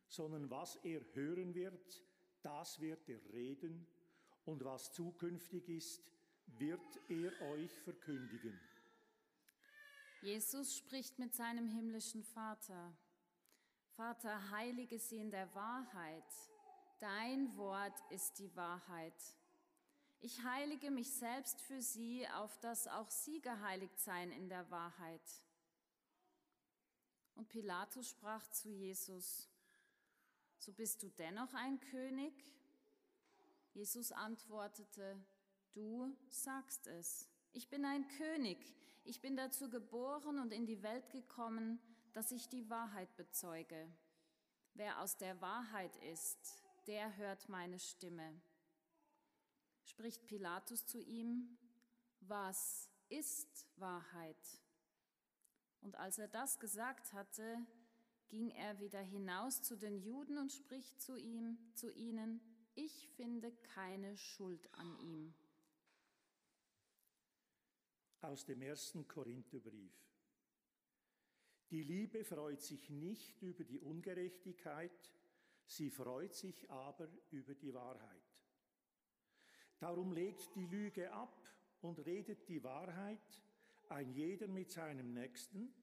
sondern 0.08 0.50
was 0.50 0.76
er 0.76 1.02
hören 1.14 1.54
wird, 1.54 2.02
das 2.42 2.80
wird 2.80 3.08
er 3.08 3.20
reden, 3.32 3.86
und 4.44 4.64
was 4.64 4.92
zukünftig 4.92 5.68
ist, 5.68 6.02
wird 6.46 6.98
er 7.08 7.40
euch 7.42 7.72
verkündigen. 7.80 8.58
Jesus 10.22 10.76
spricht 10.76 11.18
mit 11.18 11.34
seinem 11.34 11.68
himmlischen 11.68 12.24
Vater. 12.24 12.96
Vater, 13.96 14.50
heilige 14.50 14.98
sie 14.98 15.18
in 15.18 15.30
der 15.30 15.54
Wahrheit. 15.54 16.51
Dein 17.02 17.56
Wort 17.56 18.00
ist 18.10 18.38
die 18.38 18.54
Wahrheit. 18.54 19.20
Ich 20.20 20.44
heilige 20.44 20.88
mich 20.92 21.12
selbst 21.12 21.60
für 21.62 21.82
sie, 21.82 22.28
auf 22.28 22.56
dass 22.60 22.86
auch 22.86 23.10
sie 23.10 23.40
geheiligt 23.40 23.98
seien 23.98 24.30
in 24.30 24.48
der 24.48 24.70
Wahrheit. 24.70 25.42
Und 27.34 27.48
Pilatus 27.48 28.08
sprach 28.08 28.46
zu 28.52 28.70
Jesus, 28.70 29.48
so 30.58 30.72
bist 30.72 31.02
du 31.02 31.08
dennoch 31.08 31.52
ein 31.54 31.80
König? 31.80 32.32
Jesus 33.72 34.12
antwortete, 34.12 35.20
du 35.72 36.16
sagst 36.28 36.86
es. 36.86 37.28
Ich 37.50 37.68
bin 37.68 37.84
ein 37.84 38.06
König. 38.16 38.76
Ich 39.02 39.20
bin 39.20 39.36
dazu 39.36 39.68
geboren 39.68 40.38
und 40.38 40.52
in 40.52 40.66
die 40.66 40.84
Welt 40.84 41.10
gekommen, 41.10 41.80
dass 42.12 42.30
ich 42.30 42.48
die 42.48 42.70
Wahrheit 42.70 43.16
bezeuge. 43.16 43.92
Wer 44.74 45.00
aus 45.00 45.16
der 45.16 45.40
Wahrheit 45.40 45.96
ist, 45.96 46.62
der 46.86 47.16
hört 47.16 47.48
meine 47.48 47.78
Stimme. 47.78 48.40
Spricht 49.84 50.26
Pilatus 50.26 50.86
zu 50.86 51.02
ihm, 51.02 51.58
was 52.20 52.88
ist 53.08 53.66
Wahrheit? 53.76 54.62
Und 55.80 55.96
als 55.96 56.18
er 56.18 56.28
das 56.28 56.58
gesagt 56.60 57.12
hatte, 57.12 57.58
ging 58.28 58.50
er 58.50 58.78
wieder 58.80 59.00
hinaus 59.00 59.62
zu 59.62 59.76
den 59.76 59.98
Juden 59.98 60.38
und 60.38 60.52
spricht 60.52 61.00
zu 61.00 61.16
ihm, 61.16 61.58
zu 61.74 61.92
ihnen, 61.92 62.40
ich 62.74 63.08
finde 63.16 63.52
keine 63.74 64.16
Schuld 64.16 64.72
an 64.74 64.96
ihm. 65.00 65.34
Aus 68.22 68.44
dem 68.44 68.62
ersten 68.62 69.06
Korintherbrief. 69.06 69.92
Die 71.70 71.82
Liebe 71.82 72.24
freut 72.24 72.62
sich 72.62 72.88
nicht 72.90 73.42
über 73.42 73.64
die 73.64 73.80
Ungerechtigkeit, 73.80 75.10
sie 75.66 75.90
freut 75.90 76.34
sich 76.34 76.70
aber 76.70 77.08
über 77.30 77.54
die 77.54 77.72
Wahrheit. 77.72 78.22
Darum 79.78 80.12
legt 80.12 80.54
die 80.54 80.66
Lüge 80.66 81.12
ab 81.12 81.36
und 81.80 81.98
redet 82.06 82.48
die 82.48 82.62
Wahrheit, 82.62 83.42
ein 83.88 84.12
jeder 84.12 84.46
mit 84.46 84.70
seinem 84.70 85.12
Nächsten, 85.12 85.74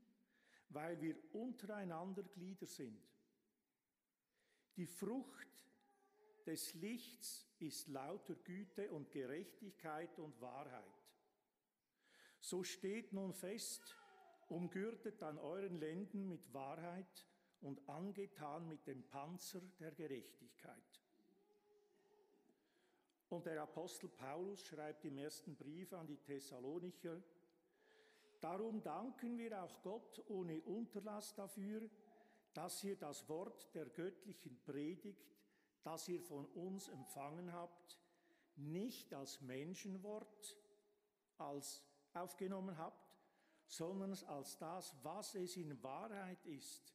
weil 0.70 1.00
wir 1.02 1.16
untereinander 1.34 2.24
Glieder 2.24 2.66
sind. 2.66 3.02
Die 4.76 4.88
Frucht 4.88 5.68
des 6.46 6.74
Lichts 6.76 7.46
ist 7.60 7.90
lauter 7.90 8.36
Güte 8.36 8.90
und 8.92 9.12
Gerechtigkeit 9.12 10.18
und 10.20 10.40
Wahrheit. 10.40 10.84
So 12.40 12.64
steht 12.64 13.12
nun 13.12 13.34
fest, 13.34 13.96
umgürtet 14.48 15.22
an 15.22 15.38
euren 15.38 15.78
Lenden 15.80 16.30
mit 16.30 16.54
Wahrheit 16.54 17.29
und 17.62 17.88
angetan 17.90 18.68
mit 18.68 18.86
dem 18.88 19.04
Panzer 19.04 19.62
der 19.80 19.92
Gerechtigkeit. 19.92 21.02
Und 23.30 23.46
der 23.46 23.62
Apostel 23.62 24.10
Paulus 24.10 24.66
schreibt 24.66 25.06
im 25.06 25.18
ersten 25.18 25.56
Brief 25.56 25.94
an 25.94 26.08
die 26.08 26.18
Thessalonicher, 26.18 27.22
Darum 28.40 28.82
danken 28.82 29.38
wir 29.38 29.62
auch 29.62 29.82
Gott 29.82 30.24
ohne 30.30 30.62
Unterlass 30.62 31.36
dafür, 31.36 31.90
dass 32.54 32.84
ihr 32.84 32.96
das 32.96 33.28
Wort 33.28 33.74
der 33.76 33.90
göttlichen 33.90 34.58
Predigt, 34.64 35.36
das 35.84 36.08
ihr 36.08 36.22
von 36.22 36.46
uns 36.46 36.88
empfangen 36.88 37.52
habt, 37.52 38.00
nicht 38.56 39.14
als 39.14 39.42
Menschenwort 39.42 40.58
als 41.38 41.84
aufgenommen 42.14 42.78
habt, 42.78 43.16
sondern 43.66 44.14
als 44.28 44.58
das, 44.58 44.96
was 45.04 45.36
es 45.36 45.56
in 45.56 45.82
Wahrheit 45.84 46.46
ist, 46.46 46.94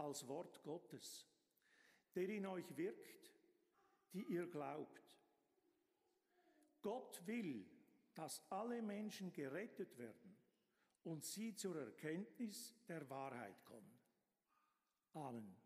als 0.00 0.26
Wort 0.26 0.62
Gottes, 0.62 1.26
der 2.14 2.28
in 2.28 2.46
euch 2.46 2.76
wirkt, 2.76 3.32
die 4.12 4.24
ihr 4.24 4.46
glaubt. 4.46 5.18
Gott 6.82 7.24
will, 7.26 7.66
dass 8.14 8.42
alle 8.50 8.82
Menschen 8.82 9.32
gerettet 9.32 9.96
werden 9.98 10.36
und 11.04 11.24
sie 11.24 11.54
zur 11.54 11.76
Erkenntnis 11.76 12.74
der 12.88 13.08
Wahrheit 13.08 13.64
kommen. 13.64 13.98
Amen. 15.14 15.59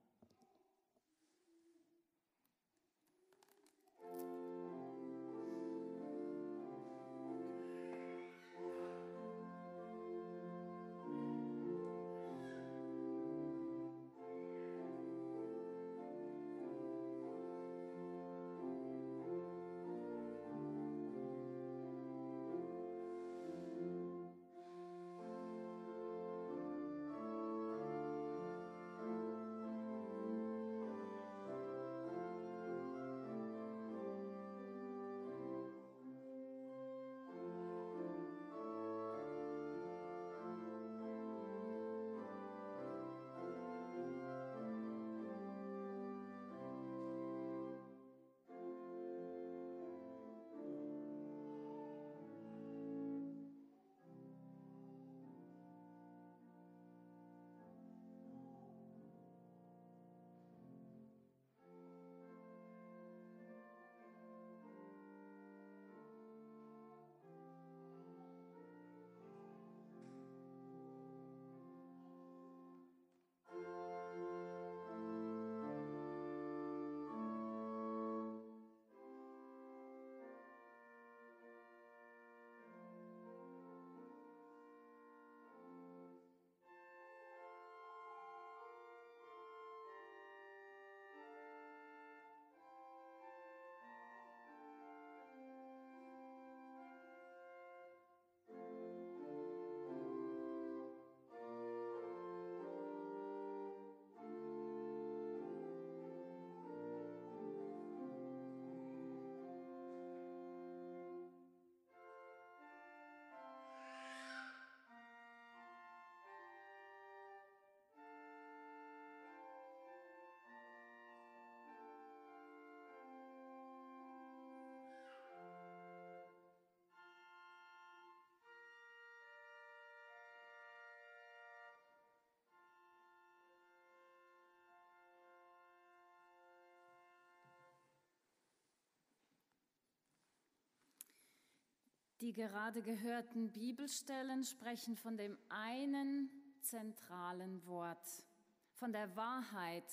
Die 142.24 142.32
gerade 142.32 142.80
gehörten 142.80 143.52
Bibelstellen 143.52 144.44
sprechen 144.44 144.96
von 144.96 145.18
dem 145.18 145.36
einen 145.50 146.30
zentralen 146.62 147.66
Wort, 147.66 148.24
von 148.72 148.94
der 148.94 149.14
Wahrheit. 149.14 149.92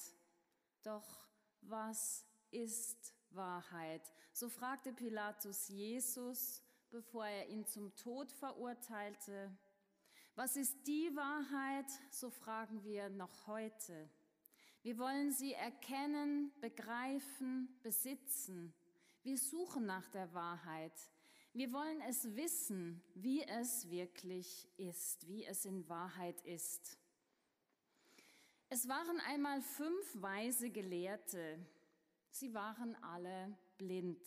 Doch 0.81 1.27
was 1.59 2.25
ist 2.49 3.13
Wahrheit? 3.31 4.01
So 4.31 4.47
fragte 4.47 4.93
Pilatus 4.93 5.67
Jesus, 5.67 6.63
bevor 6.89 7.25
er 7.25 7.49
ihn 7.49 7.65
zum 7.65 7.93
Tod 7.97 8.31
verurteilte. 8.31 9.51
Was 10.35 10.55
ist 10.55 10.87
die 10.87 11.13
Wahrheit? 11.13 11.91
So 12.11 12.29
fragen 12.29 12.81
wir 12.85 13.09
noch 13.09 13.45
heute. 13.45 14.09
Wir 14.83 14.97
wollen 14.97 15.33
sie 15.33 15.51
erkennen, 15.51 16.53
begreifen, 16.61 17.77
besitzen. 17.83 18.73
Wir 19.21 19.37
suchen 19.37 19.85
nach 19.85 20.07
der 20.11 20.33
Wahrheit. 20.33 20.93
Wir 21.53 21.73
wollen 21.73 21.99
es 22.07 22.33
wissen, 22.37 23.03
wie 23.13 23.43
es 23.43 23.89
wirklich 23.89 24.69
ist, 24.77 25.27
wie 25.27 25.43
es 25.43 25.65
in 25.65 25.87
Wahrheit 25.89 26.39
ist. 26.45 26.97
Es 28.69 28.87
waren 28.87 29.19
einmal 29.27 29.61
fünf 29.61 30.21
weise 30.21 30.69
Gelehrte. 30.69 31.59
Sie 32.29 32.53
waren 32.53 32.95
alle 33.03 33.57
blind. 33.77 34.25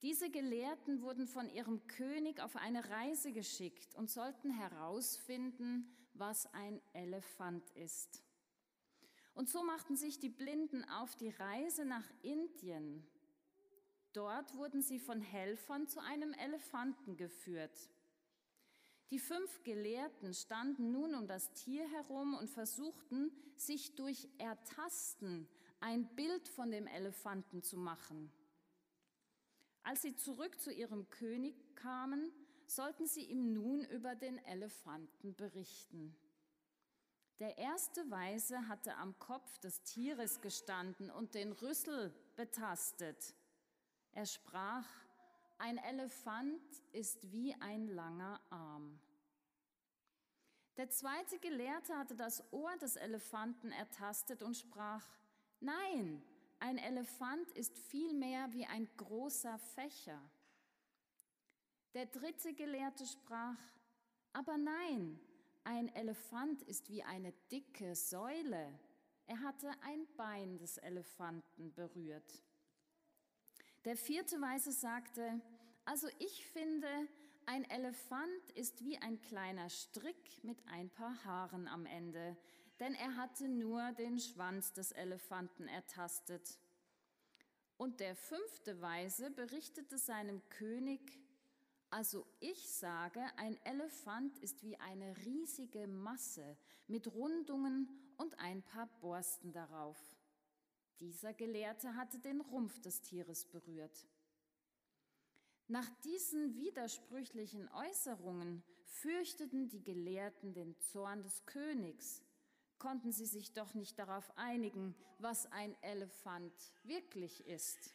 Diese 0.00 0.30
Gelehrten 0.30 1.02
wurden 1.02 1.26
von 1.26 1.50
ihrem 1.50 1.86
König 1.88 2.40
auf 2.40 2.56
eine 2.56 2.88
Reise 2.88 3.32
geschickt 3.32 3.94
und 3.96 4.08
sollten 4.08 4.50
herausfinden, 4.50 5.94
was 6.14 6.46
ein 6.54 6.80
Elefant 6.94 7.68
ist. 7.72 8.22
Und 9.34 9.50
so 9.50 9.62
machten 9.62 9.94
sich 9.94 10.18
die 10.18 10.30
Blinden 10.30 10.84
auf 10.84 11.16
die 11.16 11.30
Reise 11.30 11.84
nach 11.84 12.08
Indien. 12.22 13.06
Dort 14.12 14.54
wurden 14.56 14.82
sie 14.82 14.98
von 14.98 15.20
Helfern 15.20 15.86
zu 15.86 16.00
einem 16.00 16.32
Elefanten 16.34 17.16
geführt. 17.16 17.90
Die 19.10 19.18
fünf 19.18 19.62
Gelehrten 19.62 20.34
standen 20.34 20.92
nun 20.92 21.14
um 21.14 21.26
das 21.26 21.52
Tier 21.54 21.88
herum 21.90 22.34
und 22.34 22.50
versuchten, 22.50 23.32
sich 23.56 23.94
durch 23.94 24.28
Ertasten 24.38 25.48
ein 25.80 26.06
Bild 26.14 26.48
von 26.48 26.70
dem 26.70 26.86
Elefanten 26.86 27.62
zu 27.62 27.76
machen. 27.76 28.30
Als 29.82 30.02
sie 30.02 30.14
zurück 30.16 30.60
zu 30.60 30.70
ihrem 30.72 31.08
König 31.08 31.54
kamen, 31.74 32.30
sollten 32.66 33.06
sie 33.06 33.24
ihm 33.24 33.54
nun 33.54 33.84
über 33.84 34.14
den 34.14 34.38
Elefanten 34.44 35.34
berichten. 35.34 36.14
Der 37.38 37.56
erste 37.56 38.10
Weise 38.10 38.68
hatte 38.68 38.96
am 38.96 39.18
Kopf 39.18 39.58
des 39.58 39.82
Tieres 39.84 40.40
gestanden 40.40 41.10
und 41.10 41.34
den 41.34 41.52
Rüssel 41.52 42.12
betastet. 42.36 43.34
Er 44.18 44.26
sprach, 44.26 44.84
ein 45.58 45.78
Elefant 45.78 46.60
ist 46.90 47.30
wie 47.30 47.54
ein 47.60 47.86
langer 47.86 48.40
Arm. 48.50 48.98
Der 50.76 50.90
zweite 50.90 51.38
Gelehrte 51.38 51.96
hatte 51.96 52.16
das 52.16 52.42
Ohr 52.52 52.76
des 52.78 52.96
Elefanten 52.96 53.70
ertastet 53.70 54.42
und 54.42 54.56
sprach, 54.56 55.06
nein, 55.60 56.20
ein 56.58 56.78
Elefant 56.78 57.48
ist 57.52 57.78
vielmehr 57.78 58.52
wie 58.52 58.66
ein 58.66 58.88
großer 58.96 59.56
Fächer. 59.76 60.20
Der 61.94 62.06
dritte 62.06 62.54
Gelehrte 62.54 63.06
sprach, 63.06 63.60
aber 64.32 64.58
nein, 64.58 65.20
ein 65.62 65.94
Elefant 65.94 66.62
ist 66.62 66.90
wie 66.90 67.04
eine 67.04 67.30
dicke 67.52 67.94
Säule. 67.94 68.80
Er 69.28 69.40
hatte 69.42 69.70
ein 69.82 70.08
Bein 70.16 70.58
des 70.58 70.76
Elefanten 70.78 71.72
berührt. 71.72 72.47
Der 73.88 73.96
vierte 73.96 74.38
Weise 74.42 74.70
sagte, 74.70 75.40
also 75.86 76.08
ich 76.18 76.44
finde, 76.44 76.86
ein 77.46 77.64
Elefant 77.70 78.52
ist 78.54 78.84
wie 78.84 78.98
ein 78.98 79.18
kleiner 79.18 79.70
Strick 79.70 80.44
mit 80.44 80.58
ein 80.66 80.90
paar 80.90 81.24
Haaren 81.24 81.66
am 81.66 81.86
Ende, 81.86 82.36
denn 82.80 82.92
er 82.92 83.16
hatte 83.16 83.48
nur 83.48 83.92
den 83.92 84.18
Schwanz 84.18 84.74
des 84.74 84.92
Elefanten 84.92 85.68
ertastet. 85.68 86.58
Und 87.78 88.00
der 88.00 88.14
fünfte 88.14 88.78
Weise 88.82 89.30
berichtete 89.30 89.96
seinem 89.96 90.46
König, 90.50 91.00
also 91.88 92.26
ich 92.40 92.70
sage, 92.70 93.24
ein 93.38 93.56
Elefant 93.64 94.36
ist 94.40 94.62
wie 94.64 94.76
eine 94.76 95.16
riesige 95.24 95.88
Masse 95.88 96.58
mit 96.88 97.10
Rundungen 97.14 97.88
und 98.18 98.38
ein 98.38 98.62
paar 98.62 98.88
Borsten 99.00 99.50
darauf. 99.50 100.17
Dieser 101.00 101.32
Gelehrte 101.32 101.94
hatte 101.94 102.18
den 102.18 102.40
Rumpf 102.40 102.80
des 102.80 103.00
Tieres 103.02 103.44
berührt. 103.44 104.06
Nach 105.68 105.88
diesen 106.02 106.56
widersprüchlichen 106.56 107.68
Äußerungen 107.68 108.62
fürchteten 108.84 109.68
die 109.68 109.82
Gelehrten 109.82 110.54
den 110.54 110.78
Zorn 110.80 111.22
des 111.22 111.44
Königs, 111.46 112.22
konnten 112.78 113.12
sie 113.12 113.26
sich 113.26 113.52
doch 113.52 113.74
nicht 113.74 113.98
darauf 113.98 114.36
einigen, 114.36 114.94
was 115.18 115.46
ein 115.52 115.76
Elefant 115.82 116.54
wirklich 116.84 117.46
ist. 117.46 117.94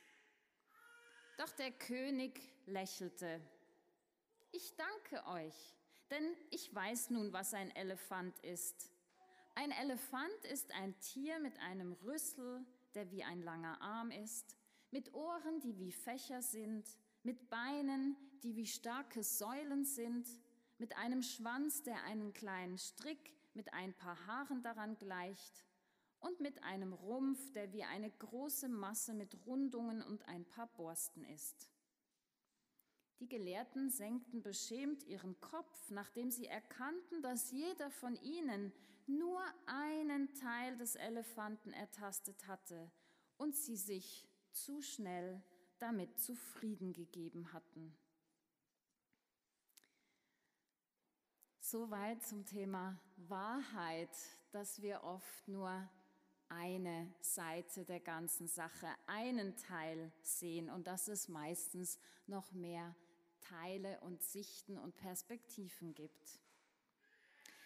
Doch 1.37 1.51
der 1.51 1.71
König 1.71 2.39
lächelte. 2.67 3.41
Ich 4.51 4.75
danke 4.75 5.25
euch, 5.27 5.75
denn 6.11 6.35
ich 6.51 6.73
weiß 6.73 7.09
nun, 7.09 7.33
was 7.33 7.53
ein 7.53 7.75
Elefant 7.75 8.37
ist. 8.39 8.91
Ein 9.55 9.71
Elefant 9.71 10.45
ist 10.51 10.71
ein 10.73 10.97
Tier 10.99 11.39
mit 11.39 11.57
einem 11.59 11.93
Rüssel, 11.93 12.63
der 12.95 13.11
wie 13.11 13.23
ein 13.23 13.41
langer 13.41 13.81
Arm 13.81 14.11
ist, 14.11 14.57
mit 14.91 15.13
Ohren, 15.13 15.59
die 15.61 15.77
wie 15.77 15.91
Fächer 15.91 16.41
sind, 16.41 16.85
mit 17.23 17.49
Beinen, 17.49 18.15
die 18.43 18.55
wie 18.55 18.67
starke 18.67 19.23
Säulen 19.23 19.85
sind, 19.85 20.27
mit 20.77 20.95
einem 20.97 21.21
Schwanz, 21.21 21.83
der 21.83 22.03
einen 22.03 22.33
kleinen 22.33 22.77
Strick 22.77 23.33
mit 23.53 23.73
ein 23.73 23.93
paar 23.93 24.25
Haaren 24.25 24.61
daran 24.61 24.97
gleicht, 24.97 25.65
und 26.19 26.39
mit 26.39 26.63
einem 26.63 26.93
Rumpf, 26.93 27.51
der 27.51 27.73
wie 27.73 27.83
eine 27.83 28.09
große 28.09 28.69
Masse 28.69 29.13
mit 29.13 29.45
Rundungen 29.45 30.01
und 30.01 30.25
ein 30.27 30.45
paar 30.45 30.67
Borsten 30.67 31.25
ist. 31.25 31.69
Die 33.19 33.27
Gelehrten 33.27 33.89
senkten 33.89 34.41
beschämt 34.41 35.03
ihren 35.03 35.39
Kopf, 35.41 35.89
nachdem 35.91 36.31
sie 36.31 36.45
erkannten, 36.45 37.21
dass 37.21 37.51
jeder 37.51 37.91
von 37.91 38.15
ihnen 38.21 38.71
nur 39.07 39.41
einen 39.65 40.33
Teil 40.35 40.77
des 40.77 40.95
Elefanten 40.95 41.71
ertastet 41.73 42.47
hatte 42.47 42.91
und 43.37 43.55
sie 43.55 43.77
sich 43.77 44.27
zu 44.51 44.81
schnell 44.81 45.41
damit 45.79 46.19
zufrieden 46.19 46.93
gegeben 46.93 47.51
hatten. 47.51 47.97
Soweit 51.59 52.23
zum 52.23 52.45
Thema 52.45 52.99
Wahrheit, 53.15 54.15
dass 54.51 54.81
wir 54.81 55.03
oft 55.03 55.47
nur 55.47 55.89
eine 56.49 57.13
Seite 57.21 57.83
der 57.83 57.99
ganzen 57.99 58.47
Sache, 58.47 58.87
einen 59.07 59.55
Teil 59.57 60.11
sehen 60.21 60.69
und 60.69 60.85
dass 60.85 61.07
es 61.07 61.27
meistens 61.27 61.97
noch 62.27 62.51
mehr 62.51 62.95
Teile 63.41 63.99
und 64.01 64.21
Sichten 64.21 64.77
und 64.77 64.95
Perspektiven 64.95 65.93
gibt. 65.95 66.42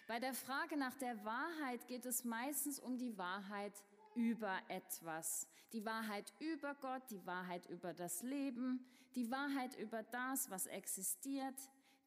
Bei 0.08 0.22
der 0.22 0.34
Frage 0.34 0.78
nach 0.78 0.96
der 0.96 1.22
Wahrheit 1.26 1.86
geht 1.86 2.06
es 2.06 2.24
meistens 2.24 2.80
um 2.80 2.98
die 2.98 3.18
Wahrheit 3.18 3.74
über 4.16 4.58
etwas. 4.70 5.50
Die 5.74 5.84
Wahrheit 5.84 6.32
über 6.40 6.76
Gott, 6.76 7.02
die 7.10 7.26
Wahrheit 7.26 7.66
über 7.66 7.94
das 7.94 8.24
Leben, 8.24 8.86
die 9.16 9.30
Wahrheit 9.30 9.76
über 9.76 10.04
das, 10.04 10.50
was 10.50 10.66
existiert, 10.66 11.56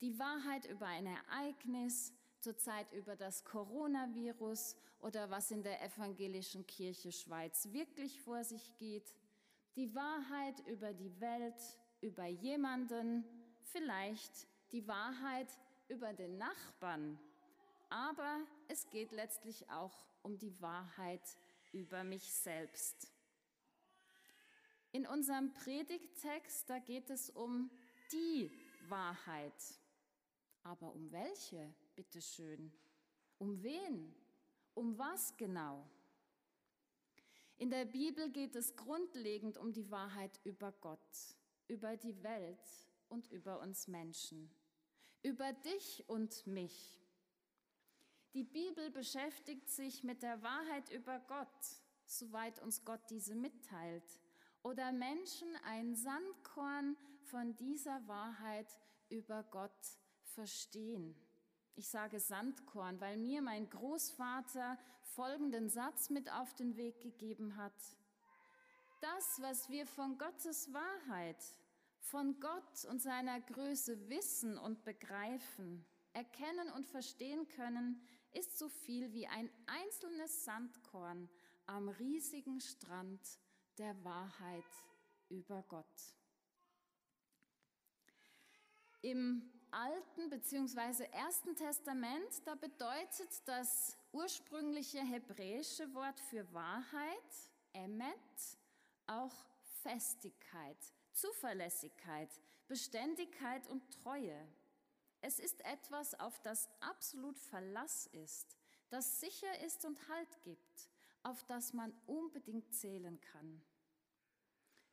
die 0.00 0.18
Wahrheit 0.18 0.64
über 0.64 0.86
ein 0.86 1.04
Ereignis, 1.04 2.14
zurzeit 2.40 2.90
über 2.94 3.16
das 3.16 3.44
Coronavirus 3.44 4.76
oder 5.00 5.28
was 5.28 5.50
in 5.50 5.62
der 5.62 5.82
evangelischen 5.82 6.66
Kirche 6.66 7.12
Schweiz 7.12 7.70
wirklich 7.70 8.18
vor 8.22 8.42
sich 8.44 8.74
geht, 8.78 9.12
die 9.76 9.94
Wahrheit 9.94 10.58
über 10.66 10.94
die 10.94 11.20
Welt, 11.20 11.78
über 12.00 12.24
jemanden, 12.24 13.26
vielleicht 13.62 14.48
die 14.72 14.88
Wahrheit 14.88 15.48
über 15.88 16.14
den 16.14 16.38
Nachbarn 16.38 17.18
aber 17.90 18.40
es 18.68 18.88
geht 18.88 19.12
letztlich 19.12 19.68
auch 19.68 20.06
um 20.22 20.38
die 20.38 20.60
Wahrheit 20.60 21.22
über 21.72 22.04
mich 22.04 22.32
selbst. 22.32 23.12
In 24.92 25.06
unserem 25.06 25.52
Predigttext, 25.52 26.68
da 26.68 26.78
geht 26.78 27.10
es 27.10 27.30
um 27.30 27.70
die 28.12 28.50
Wahrheit. 28.88 29.52
Aber 30.62 30.92
um 30.92 31.10
welche, 31.12 31.72
bitteschön? 31.94 32.72
Um 33.38 33.62
wen? 33.62 34.14
Um 34.74 34.98
was 34.98 35.36
genau? 35.36 35.88
In 37.58 37.70
der 37.70 37.84
Bibel 37.84 38.30
geht 38.30 38.56
es 38.56 38.74
grundlegend 38.76 39.58
um 39.58 39.72
die 39.72 39.90
Wahrheit 39.90 40.40
über 40.44 40.72
Gott, 40.72 41.36
über 41.68 41.96
die 41.96 42.22
Welt 42.22 42.66
und 43.08 43.30
über 43.30 43.60
uns 43.60 43.86
Menschen, 43.86 44.50
über 45.22 45.52
dich 45.52 46.04
und 46.08 46.46
mich. 46.46 46.99
Die 48.34 48.44
Bibel 48.44 48.90
beschäftigt 48.90 49.68
sich 49.68 50.04
mit 50.04 50.22
der 50.22 50.40
Wahrheit 50.42 50.88
über 50.90 51.18
Gott, 51.26 51.48
soweit 52.06 52.62
uns 52.62 52.84
Gott 52.84 53.00
diese 53.10 53.34
mitteilt, 53.34 54.20
oder 54.62 54.92
Menschen 54.92 55.48
ein 55.64 55.96
Sandkorn 55.96 56.96
von 57.24 57.56
dieser 57.56 58.06
Wahrheit 58.06 58.68
über 59.08 59.42
Gott 59.42 59.98
verstehen. 60.22 61.16
Ich 61.74 61.88
sage 61.88 62.20
Sandkorn, 62.20 63.00
weil 63.00 63.16
mir 63.16 63.42
mein 63.42 63.68
Großvater 63.68 64.78
folgenden 65.02 65.68
Satz 65.68 66.08
mit 66.10 66.30
auf 66.30 66.54
den 66.54 66.76
Weg 66.76 67.00
gegeben 67.00 67.56
hat. 67.56 67.72
Das, 69.00 69.40
was 69.40 69.68
wir 69.70 69.86
von 69.86 70.18
Gottes 70.18 70.72
Wahrheit, 70.72 71.42
von 71.98 72.38
Gott 72.38 72.84
und 72.88 73.02
seiner 73.02 73.40
Größe 73.40 74.08
wissen 74.08 74.56
und 74.56 74.84
begreifen, 74.84 75.84
erkennen 76.12 76.70
und 76.70 76.86
verstehen 76.86 77.48
können, 77.48 78.00
ist 78.32 78.58
so 78.58 78.68
viel 78.68 79.12
wie 79.12 79.26
ein 79.26 79.50
einzelnes 79.66 80.44
Sandkorn 80.44 81.28
am 81.66 81.88
riesigen 81.88 82.60
Strand 82.60 83.20
der 83.78 84.04
Wahrheit 84.04 84.64
über 85.28 85.62
Gott. 85.68 86.14
Im 89.02 89.50
Alten 89.70 90.28
bzw. 90.28 91.04
Ersten 91.12 91.54
Testament, 91.56 92.44
da 92.44 92.54
bedeutet 92.54 93.30
das 93.46 93.96
ursprüngliche 94.12 95.00
hebräische 95.00 95.92
Wort 95.94 96.20
für 96.20 96.52
Wahrheit, 96.52 97.50
Emet, 97.72 98.58
auch 99.06 99.34
Festigkeit, 99.82 100.76
Zuverlässigkeit, 101.12 102.28
Beständigkeit 102.66 103.66
und 103.68 103.82
Treue. 104.02 104.46
Es 105.22 105.38
ist 105.38 105.64
etwas, 105.64 106.18
auf 106.18 106.40
das 106.40 106.68
absolut 106.80 107.38
Verlass 107.38 108.06
ist, 108.06 108.56
das 108.88 109.20
sicher 109.20 109.60
ist 109.64 109.84
und 109.84 110.08
Halt 110.08 110.42
gibt, 110.42 110.88
auf 111.22 111.44
das 111.44 111.72
man 111.72 111.92
unbedingt 112.06 112.74
zählen 112.74 113.20
kann. 113.20 113.62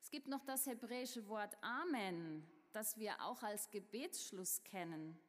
Es 0.02 0.12
gibt 0.12 0.28
noch 0.28 0.44
das 0.46 0.66
hebräische 0.66 1.28
Wort 1.28 1.58
Amen, 1.62 2.48
das 2.74 2.98
wir 2.98 3.22
auch 3.22 3.42
als 3.44 3.70
Gebetsschluss 3.70 4.64
kennen. 4.64 5.20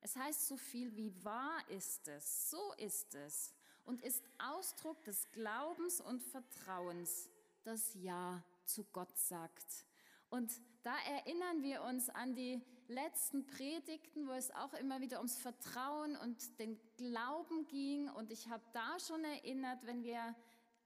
Es 0.00 0.16
heißt 0.16 0.46
so 0.46 0.56
viel 0.56 0.94
wie 0.96 1.12
wahr 1.24 1.68
ist 1.68 2.06
es, 2.08 2.50
so 2.50 2.72
ist 2.74 3.14
es 3.14 3.52
und 3.84 4.02
ist 4.02 4.22
Ausdruck 4.38 5.02
des 5.04 5.30
Glaubens 5.32 6.00
und 6.00 6.22
Vertrauens, 6.22 7.28
das 7.64 7.94
Ja 7.94 8.42
zu 8.64 8.84
Gott 8.92 9.16
sagt. 9.18 9.86
Und 10.30 10.52
da 10.82 10.94
erinnern 11.06 11.62
wir 11.62 11.82
uns 11.82 12.08
an 12.10 12.34
die 12.34 12.62
letzten 12.88 13.46
Predigten, 13.46 14.26
wo 14.26 14.32
es 14.32 14.50
auch 14.50 14.72
immer 14.74 15.00
wieder 15.00 15.18
ums 15.18 15.38
Vertrauen 15.38 16.16
und 16.16 16.58
den 16.58 16.80
Glauben 16.96 17.66
ging. 17.66 18.08
Und 18.08 18.30
ich 18.30 18.48
habe 18.48 18.64
da 18.72 18.98
schon 18.98 19.22
erinnert, 19.24 19.84
wenn 19.86 20.02
wir 20.02 20.34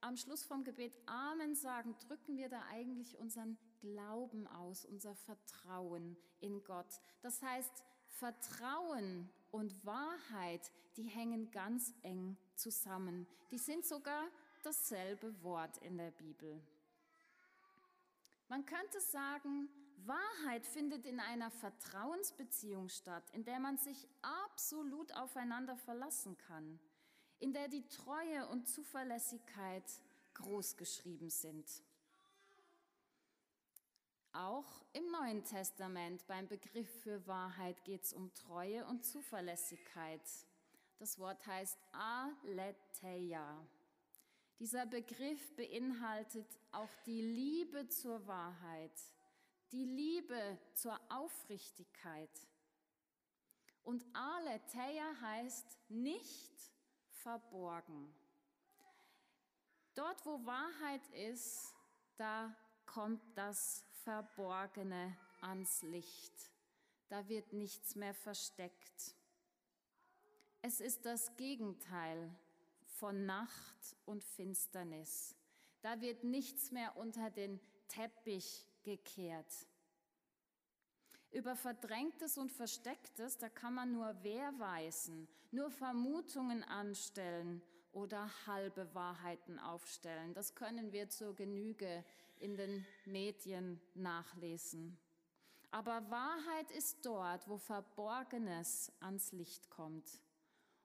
am 0.01 0.17
Schluss 0.17 0.45
vom 0.45 0.65
Gebet 0.65 0.97
Amen 1.07 1.55
sagen, 1.55 1.97
drücken 2.07 2.37
wir 2.37 2.49
da 2.49 2.63
eigentlich 2.71 3.19
unseren 3.19 3.57
Glauben 3.81 4.47
aus, 4.49 4.85
unser 4.85 5.15
Vertrauen 5.15 6.17
in 6.41 6.63
Gott. 6.65 7.01
Das 7.21 7.41
heißt, 7.41 7.85
Vertrauen 8.09 9.31
und 9.51 9.85
Wahrheit, 9.87 10.73
die 10.97 11.05
hängen 11.05 11.51
ganz 11.51 11.95
eng 12.03 12.37
zusammen. 12.57 13.27
Die 13.51 13.59
sind 13.59 13.87
sogar 13.87 14.25
dasselbe 14.65 15.41
Wort 15.43 15.79
in 15.79 15.99
der 15.99 16.11
Bibel. 16.11 16.61
Man 18.49 18.67
könnte 18.67 19.01
sagen, 19.01 19.69
Wahrheit 20.07 20.67
findet 20.67 21.07
in 21.07 21.21
einer 21.21 21.51
Vertrauensbeziehung 21.51 22.89
statt, 22.89 23.25
in 23.33 23.45
der 23.45 23.61
man 23.61 23.79
sich 23.79 24.09
absolut 24.23 25.15
aufeinander 25.15 25.77
verlassen 25.77 26.37
kann, 26.39 26.79
in 27.39 27.53
der 27.53 27.69
die 27.69 27.87
Treue 27.89 28.47
und 28.49 28.69
Zuverlässigkeit 28.69 29.85
großgeschrieben 30.35 31.31
sind. 31.31 31.67
Auch 34.33 34.83
im 34.95 35.11
Neuen 35.11 35.45
Testament 35.45 36.27
beim 36.27 36.49
Begriff 36.49 36.89
für 37.03 37.27
Wahrheit 37.27 37.85
geht 37.85 38.05
es 38.05 38.15
um 38.15 38.33
Treue 38.33 38.87
und 38.87 39.05
Zuverlässigkeit. 39.05 40.23
Das 40.99 41.19
Wort 41.19 41.47
heißt 41.47 41.79
Aletheia. 41.93 43.67
Dieser 44.59 44.87
Begriff 44.87 45.55
beinhaltet 45.57 46.47
auch 46.71 46.89
die 47.05 47.21
Liebe 47.21 47.89
zur 47.89 48.27
Wahrheit, 48.27 48.93
die 49.73 49.85
Liebe 49.85 50.59
zur 50.75 51.01
Aufrichtigkeit. 51.09 52.31
Und 53.83 54.05
Aletheia 54.15 55.21
heißt 55.21 55.79
nicht 55.89 56.53
verborgen. 57.09 58.15
Dort, 59.95 60.25
wo 60.25 60.45
Wahrheit 60.47 61.07
ist, 61.11 61.75
da 62.17 62.55
kommt 62.87 63.23
das 63.35 63.85
Verborgene 64.05 65.17
ans 65.41 65.83
Licht. 65.83 66.35
Da 67.09 67.29
wird 67.29 67.53
nichts 67.53 67.95
mehr 67.95 68.15
versteckt. 68.15 69.17
Es 70.61 70.81
ist 70.81 71.05
das 71.05 71.35
Gegenteil 71.37 72.35
von 72.87 73.27
Nacht 73.27 73.97
und 74.05 74.23
Finsternis. 74.23 75.35
Da 75.81 76.01
wird 76.01 76.25
nichts 76.25 76.71
mehr 76.71 76.97
unter 76.97 77.31
den 77.31 77.61
Teppich 77.89 78.67
gekehrt. 78.83 79.67
Über 81.31 81.57
Verdrängtes 81.57 82.37
und 82.37 82.53
Verstecktes, 82.53 83.39
da 83.39 83.49
kann 83.49 83.75
man 83.75 83.93
nur 83.93 84.23
Wehrweisen, 84.23 85.29
nur 85.51 85.71
Vermutungen 85.71 86.63
anstellen 86.63 87.63
oder 87.93 88.29
halbe 88.47 88.95
Wahrheiten 88.95 89.59
aufstellen. 89.59 90.35
Das 90.35 90.55
können 90.55 90.93
wir 90.93 91.09
zur 91.09 91.35
Genüge 91.35 92.05
in 92.39 92.57
den 92.57 92.85
Medien 93.07 93.81
nachlesen. 93.95 94.99
Aber 95.71 96.11
Wahrheit 96.11 96.71
ist 96.71 97.05
dort, 97.05 97.49
wo 97.49 97.57
Verborgenes 97.57 98.93
ans 99.01 99.33
Licht 99.33 99.71
kommt. 99.71 100.21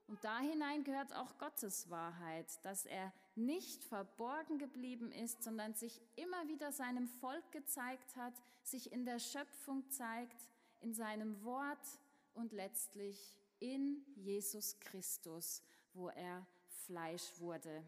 Und 0.08 0.24
da 0.24 0.40
hinein 0.40 0.86
gehört 0.86 1.14
auch 1.14 1.38
Gottes 1.38 1.90
Wahrheit, 1.90 2.48
dass 2.64 2.86
er 2.86 3.12
nicht 3.38 3.84
verborgen 3.84 4.58
geblieben 4.58 5.12
ist, 5.12 5.44
sondern 5.44 5.74
sich 5.74 6.02
immer 6.16 6.48
wieder 6.48 6.72
seinem 6.72 7.08
Volk 7.08 7.52
gezeigt 7.52 8.16
hat, 8.16 8.34
sich 8.64 8.92
in 8.92 9.06
der 9.06 9.20
Schöpfung 9.20 9.90
zeigt, 9.90 10.50
in 10.82 10.94
seinem 10.94 11.44
Wort 11.44 12.00
und 12.34 12.52
letztlich 12.52 13.36
in 13.60 14.04
Jesus 14.16 14.80
Christus, 14.80 15.64
wo 15.94 16.10
er 16.10 16.46
Fleisch 16.86 17.40
wurde. 17.40 17.84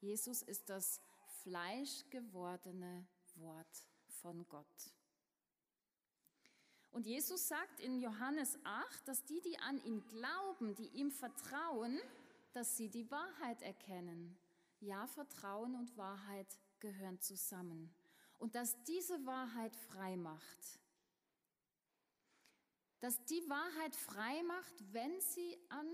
Jesus 0.00 0.42
ist 0.42 0.68
das 0.68 1.00
fleischgewordene 1.42 3.06
Wort 3.36 3.86
von 4.06 4.46
Gott. 4.48 4.94
Und 6.92 7.06
Jesus 7.06 7.46
sagt 7.46 7.80
in 7.80 8.00
Johannes 8.00 8.58
8, 8.64 9.08
dass 9.08 9.24
die, 9.24 9.40
die 9.42 9.58
an 9.58 9.82
ihn 9.84 10.04
glauben, 10.06 10.74
die 10.74 10.88
ihm 10.88 11.10
vertrauen, 11.12 12.00
dass 12.52 12.76
sie 12.76 12.88
die 12.88 13.10
Wahrheit 13.10 13.62
erkennen. 13.62 14.38
Ja, 14.80 15.06
Vertrauen 15.06 15.74
und 15.74 15.96
Wahrheit 15.96 16.58
gehören 16.80 17.20
zusammen. 17.20 17.94
Und 18.38 18.54
dass 18.54 18.82
diese 18.84 19.24
Wahrheit 19.26 19.76
frei 19.76 20.16
macht. 20.16 20.80
Dass 23.00 23.22
die 23.26 23.48
Wahrheit 23.48 23.94
frei 23.94 24.42
macht, 24.44 24.92
wenn 24.92 25.20
sie 25.20 25.58
an 25.68 25.86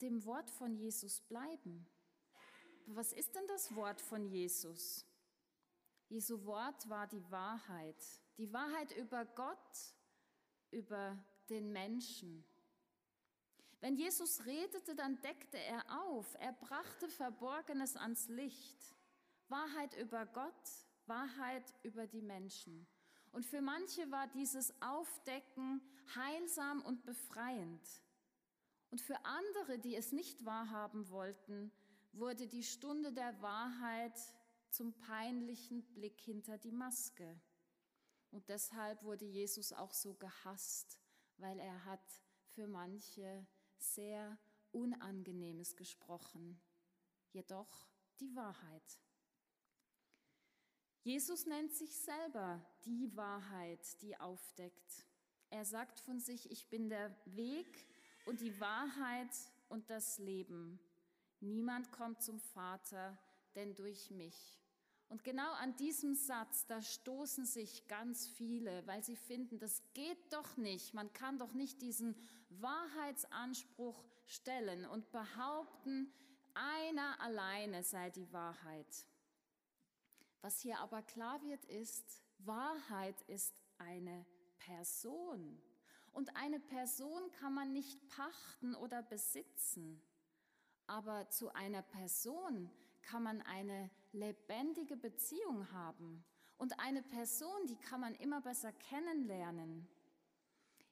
dem 0.00 0.24
Wort 0.24 0.50
von 0.50 0.74
Jesus 0.74 1.20
bleiben. 1.20 1.86
Was 2.86 3.12
ist 3.12 3.34
denn 3.34 3.46
das 3.46 3.74
Wort 3.74 4.00
von 4.00 4.26
Jesus? 4.26 5.06
Jesu 6.08 6.44
Wort 6.44 6.88
war 6.88 7.06
die 7.06 7.30
Wahrheit. 7.30 8.20
Die 8.36 8.52
Wahrheit 8.52 8.94
über 8.96 9.24
Gott, 9.24 9.94
über 10.70 11.16
den 11.48 11.72
Menschen. 11.72 12.44
Wenn 13.82 13.96
Jesus 13.96 14.46
redete, 14.46 14.94
dann 14.94 15.20
deckte 15.22 15.58
er 15.58 16.04
auf, 16.04 16.36
er 16.38 16.52
brachte 16.52 17.08
Verborgenes 17.08 17.96
ans 17.96 18.28
Licht. 18.28 18.94
Wahrheit 19.48 19.94
über 19.98 20.24
Gott, 20.24 20.70
Wahrheit 21.06 21.74
über 21.82 22.06
die 22.06 22.22
Menschen. 22.22 22.86
Und 23.32 23.44
für 23.44 23.60
manche 23.60 24.08
war 24.12 24.28
dieses 24.28 24.72
Aufdecken 24.80 25.82
heilsam 26.14 26.80
und 26.82 27.04
befreiend. 27.04 27.82
Und 28.90 29.00
für 29.00 29.16
andere, 29.24 29.80
die 29.80 29.96
es 29.96 30.12
nicht 30.12 30.44
wahrhaben 30.44 31.10
wollten, 31.10 31.72
wurde 32.12 32.46
die 32.46 32.62
Stunde 32.62 33.12
der 33.12 33.42
Wahrheit 33.42 34.16
zum 34.70 34.92
peinlichen 34.92 35.82
Blick 35.92 36.20
hinter 36.20 36.56
die 36.56 36.70
Maske. 36.70 37.36
Und 38.30 38.48
deshalb 38.48 39.02
wurde 39.02 39.24
Jesus 39.24 39.72
auch 39.72 39.92
so 39.92 40.14
gehasst, 40.14 41.00
weil 41.38 41.58
er 41.58 41.84
hat 41.84 42.22
für 42.54 42.68
manche 42.68 43.44
sehr 43.82 44.38
Unangenehmes 44.70 45.76
gesprochen, 45.76 46.60
jedoch 47.32 47.86
die 48.20 48.34
Wahrheit. 48.34 49.00
Jesus 51.02 51.46
nennt 51.46 51.74
sich 51.74 51.96
selber 51.96 52.64
die 52.84 53.14
Wahrheit, 53.16 54.00
die 54.02 54.16
aufdeckt. 54.16 55.06
Er 55.50 55.64
sagt 55.64 55.98
von 56.00 56.20
sich, 56.20 56.50
ich 56.50 56.70
bin 56.70 56.88
der 56.88 57.14
Weg 57.26 57.86
und 58.24 58.40
die 58.40 58.58
Wahrheit 58.60 59.34
und 59.68 59.90
das 59.90 60.18
Leben. 60.18 60.80
Niemand 61.40 61.90
kommt 61.90 62.22
zum 62.22 62.38
Vater, 62.38 63.18
denn 63.56 63.74
durch 63.74 64.10
mich. 64.10 64.61
Und 65.12 65.24
genau 65.24 65.52
an 65.60 65.76
diesem 65.76 66.14
Satz, 66.14 66.64
da 66.64 66.80
stoßen 66.80 67.44
sich 67.44 67.86
ganz 67.86 68.28
viele, 68.28 68.86
weil 68.86 69.04
sie 69.04 69.14
finden, 69.14 69.58
das 69.58 69.82
geht 69.92 70.32
doch 70.32 70.56
nicht. 70.56 70.94
Man 70.94 71.12
kann 71.12 71.36
doch 71.36 71.52
nicht 71.52 71.82
diesen 71.82 72.16
Wahrheitsanspruch 72.48 74.02
stellen 74.24 74.86
und 74.86 75.12
behaupten, 75.12 76.10
einer 76.54 77.20
alleine 77.20 77.82
sei 77.82 78.08
die 78.08 78.32
Wahrheit. 78.32 79.06
Was 80.40 80.60
hier 80.60 80.78
aber 80.78 81.02
klar 81.02 81.42
wird, 81.42 81.66
ist, 81.66 82.22
Wahrheit 82.38 83.20
ist 83.26 83.52
eine 83.76 84.24
Person. 84.56 85.60
Und 86.12 86.34
eine 86.36 86.58
Person 86.58 87.30
kann 87.32 87.52
man 87.52 87.74
nicht 87.74 88.08
pachten 88.08 88.74
oder 88.76 89.02
besitzen. 89.02 90.00
Aber 90.86 91.28
zu 91.28 91.52
einer 91.52 91.82
Person 91.82 92.70
kann 93.02 93.22
man 93.22 93.42
eine 93.42 93.90
lebendige 94.12 94.96
Beziehung 94.96 95.70
haben. 95.72 96.24
Und 96.58 96.78
eine 96.78 97.02
Person, 97.02 97.66
die 97.66 97.76
kann 97.76 98.00
man 98.00 98.14
immer 98.14 98.40
besser 98.40 98.72
kennenlernen. 98.72 99.88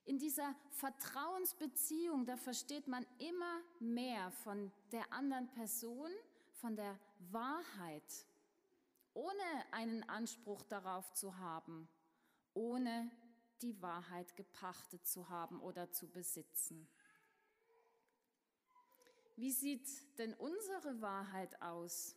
In 0.05 0.19
dieser 0.19 0.55
Vertrauensbeziehung, 0.71 2.27
da 2.27 2.37
versteht 2.37 2.89
man 2.89 3.07
immer 3.19 3.61
mehr 3.79 4.31
von 4.33 4.73
der 4.91 5.13
anderen 5.13 5.49
Person, 5.51 6.11
von 6.55 6.75
der 6.75 6.99
Wahrheit, 7.31 8.27
ohne 9.15 9.73
einen 9.73 10.03
Anspruch 10.09 10.63
darauf 10.65 11.13
zu 11.13 11.39
haben, 11.39 11.89
ohne 12.55 13.11
die 13.63 13.81
Wahrheit 13.83 14.37
gepachtet 14.37 15.07
zu 15.07 15.29
haben 15.29 15.61
oder 15.61 15.93
zu 15.93 16.09
besitzen. 16.09 16.89
Wie 19.37 19.53
sieht 19.53 20.19
denn 20.19 20.35
unsere 20.35 21.01
Wahrheit 21.01 21.63
aus? 21.63 22.17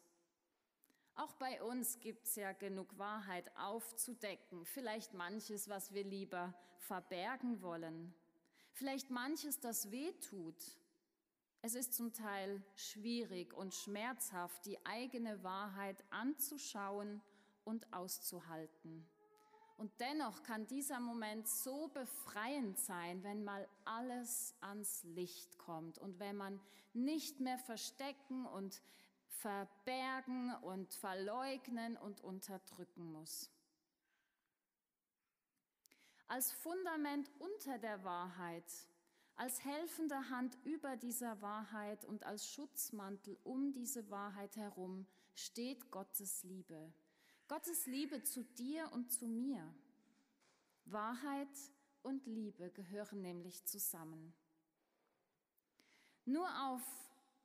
Auch 1.15 1.33
bei 1.33 1.61
uns 1.61 1.99
gibt 1.99 2.25
es 2.25 2.35
ja 2.35 2.53
genug 2.53 2.97
Wahrheit 2.97 3.51
aufzudecken, 3.55 4.65
vielleicht 4.65 5.13
manches, 5.13 5.69
was 5.69 5.93
wir 5.93 6.03
lieber 6.03 6.53
verbergen 6.79 7.61
wollen, 7.61 8.13
vielleicht 8.71 9.11
manches, 9.11 9.59
das 9.59 9.91
weh 9.91 10.11
tut. 10.13 10.55
Es 11.61 11.75
ist 11.75 11.93
zum 11.93 12.13
Teil 12.13 12.61
schwierig 12.75 13.53
und 13.53 13.73
schmerzhaft, 13.73 14.65
die 14.65 14.83
eigene 14.85 15.43
Wahrheit 15.43 16.03
anzuschauen 16.09 17.21
und 17.63 17.93
auszuhalten. 17.93 19.07
Und 19.77 19.91
dennoch 19.99 20.43
kann 20.43 20.67
dieser 20.67 20.99
Moment 20.99 21.47
so 21.47 21.89
befreiend 21.89 22.77
sein, 22.79 23.23
wenn 23.23 23.43
mal 23.43 23.67
alles 23.85 24.55
ans 24.61 25.03
Licht 25.03 25.57
kommt 25.57 25.97
und 25.99 26.19
wenn 26.19 26.35
man 26.35 26.59
nicht 26.93 27.39
mehr 27.39 27.57
verstecken 27.57 28.45
und 28.45 28.81
verbergen 29.33 30.53
und 30.61 30.93
verleugnen 30.93 31.97
und 31.97 32.21
unterdrücken 32.21 33.11
muss. 33.11 33.49
Als 36.27 36.51
Fundament 36.51 37.29
unter 37.39 37.77
der 37.77 38.03
Wahrheit, 38.03 38.71
als 39.35 39.63
helfende 39.63 40.29
Hand 40.29 40.57
über 40.63 40.95
dieser 40.95 41.41
Wahrheit 41.41 42.05
und 42.05 42.23
als 42.23 42.47
Schutzmantel 42.47 43.37
um 43.43 43.71
diese 43.71 44.09
Wahrheit 44.09 44.55
herum 44.55 45.07
steht 45.33 45.91
Gottes 45.91 46.43
Liebe. 46.43 46.93
Gottes 47.47 47.85
Liebe 47.87 48.23
zu 48.23 48.43
dir 48.43 48.91
und 48.93 49.11
zu 49.11 49.27
mir. 49.27 49.73
Wahrheit 50.85 51.49
und 52.03 52.25
Liebe 52.25 52.71
gehören 52.71 53.21
nämlich 53.21 53.65
zusammen. 53.65 54.33
Nur 56.25 56.47
auf 56.69 56.81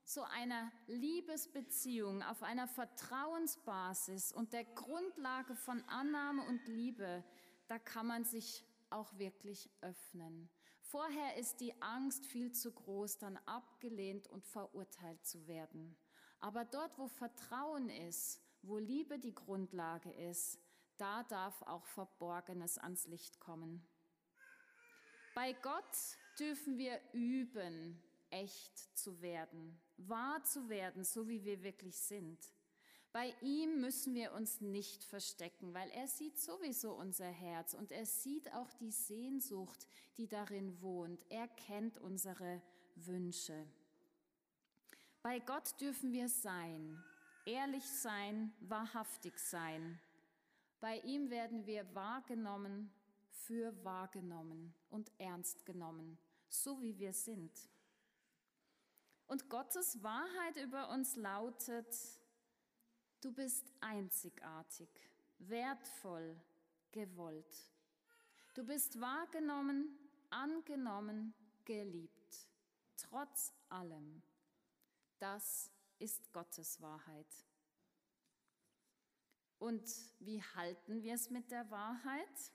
so 0.08 0.22
einer 0.22 0.72
Liebesbeziehung, 0.86 2.22
auf 2.22 2.42
einer 2.42 2.66
Vertrauensbasis 2.66 4.32
und 4.32 4.54
der 4.54 4.64
Grundlage 4.64 5.54
von 5.54 5.84
Annahme 5.84 6.46
und 6.46 6.66
Liebe, 6.66 7.22
da 7.66 7.78
kann 7.78 8.06
man 8.06 8.24
sich 8.24 8.64
auch 8.88 9.18
wirklich 9.18 9.68
öffnen. 9.82 10.48
Vorher 10.80 11.36
ist 11.36 11.60
die 11.60 11.74
Angst 11.82 12.24
viel 12.24 12.52
zu 12.52 12.72
groß, 12.72 13.18
dann 13.18 13.36
abgelehnt 13.44 14.28
und 14.28 14.46
verurteilt 14.46 15.26
zu 15.26 15.46
werden. 15.46 15.94
Aber 16.40 16.64
dort, 16.64 16.98
wo 16.98 17.08
Vertrauen 17.08 17.90
ist, 17.90 18.40
wo 18.62 18.78
Liebe 18.78 19.18
die 19.18 19.34
Grundlage 19.34 20.10
ist, 20.10 20.58
da 20.96 21.22
darf 21.24 21.60
auch 21.60 21.84
Verborgenes 21.84 22.78
ans 22.78 23.06
Licht 23.08 23.40
kommen. 23.40 23.86
Bei 25.34 25.52
Gott 25.52 26.16
dürfen 26.38 26.78
wir 26.78 26.98
üben, 27.12 28.02
echt 28.30 28.96
zu 28.96 29.20
werden, 29.20 29.80
wahr 29.96 30.42
zu 30.44 30.68
werden, 30.68 31.04
so 31.04 31.28
wie 31.28 31.44
wir 31.44 31.62
wirklich 31.62 31.96
sind. 31.96 32.38
Bei 33.12 33.34
ihm 33.40 33.80
müssen 33.80 34.14
wir 34.14 34.32
uns 34.32 34.60
nicht 34.60 35.02
verstecken, 35.02 35.72
weil 35.72 35.90
er 35.90 36.06
sieht 36.06 36.38
sowieso 36.38 36.92
unser 36.92 37.28
Herz 37.28 37.74
und 37.74 37.90
er 37.90 38.06
sieht 38.06 38.52
auch 38.52 38.72
die 38.74 38.90
Sehnsucht, 38.90 39.86
die 40.18 40.28
darin 40.28 40.80
wohnt. 40.82 41.24
Er 41.30 41.48
kennt 41.48 41.98
unsere 41.98 42.60
Wünsche. 42.96 43.66
Bei 45.22 45.38
Gott 45.40 45.80
dürfen 45.80 46.12
wir 46.12 46.28
sein, 46.28 47.02
ehrlich 47.46 47.84
sein, 47.84 48.52
wahrhaftig 48.60 49.38
sein. 49.38 49.98
Bei 50.80 50.98
ihm 51.00 51.30
werden 51.30 51.66
wir 51.66 51.92
wahrgenommen, 51.94 52.92
für 53.30 53.72
wahrgenommen 53.84 54.74
und 54.90 55.10
ernst 55.18 55.64
genommen, 55.64 56.18
so 56.48 56.80
wie 56.82 56.98
wir 56.98 57.12
sind. 57.12 57.50
Und 59.28 59.50
Gottes 59.50 60.02
Wahrheit 60.02 60.56
über 60.56 60.88
uns 60.88 61.14
lautet, 61.16 61.94
du 63.20 63.30
bist 63.30 63.70
einzigartig, 63.80 64.88
wertvoll, 65.38 66.34
gewollt. 66.92 67.70
Du 68.54 68.64
bist 68.64 68.98
wahrgenommen, 69.00 69.98
angenommen, 70.30 71.34
geliebt, 71.66 72.48
trotz 72.96 73.52
allem. 73.68 74.22
Das 75.18 75.70
ist 75.98 76.32
Gottes 76.32 76.80
Wahrheit. 76.80 77.46
Und 79.58 79.84
wie 80.20 80.42
halten 80.42 81.02
wir 81.02 81.14
es 81.14 81.28
mit 81.28 81.50
der 81.50 81.70
Wahrheit? 81.70 82.52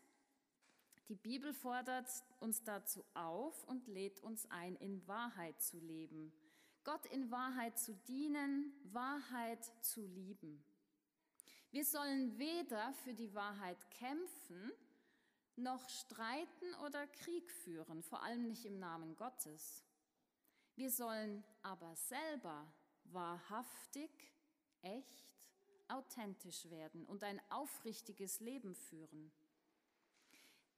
Die 1.09 1.15
Bibel 1.15 1.53
fordert 1.53 2.09
uns 2.39 2.63
dazu 2.63 3.05
auf 3.13 3.63
und 3.65 3.87
lädt 3.87 4.21
uns 4.21 4.49
ein, 4.49 4.75
in 4.77 5.05
Wahrheit 5.07 5.61
zu 5.61 5.77
leben. 5.79 6.33
Gott 6.83 7.05
in 7.07 7.31
Wahrheit 7.31 7.77
zu 7.79 7.93
dienen, 8.07 8.73
Wahrheit 8.91 9.63
zu 9.81 10.05
lieben. 10.05 10.63
Wir 11.71 11.85
sollen 11.85 12.37
weder 12.37 12.93
für 13.03 13.13
die 13.13 13.33
Wahrheit 13.33 13.89
kämpfen, 13.91 14.71
noch 15.55 15.87
streiten 15.89 16.73
oder 16.85 17.07
Krieg 17.07 17.51
führen, 17.51 18.03
vor 18.03 18.23
allem 18.23 18.47
nicht 18.47 18.65
im 18.65 18.79
Namen 18.79 19.15
Gottes. 19.15 19.83
Wir 20.75 20.91
sollen 20.91 21.43
aber 21.61 21.95
selber 21.95 22.71
wahrhaftig, 23.05 24.09
echt, 24.81 25.23
authentisch 25.87 26.69
werden 26.69 27.05
und 27.05 27.23
ein 27.23 27.41
aufrichtiges 27.49 28.39
Leben 28.39 28.75
führen. 28.75 29.31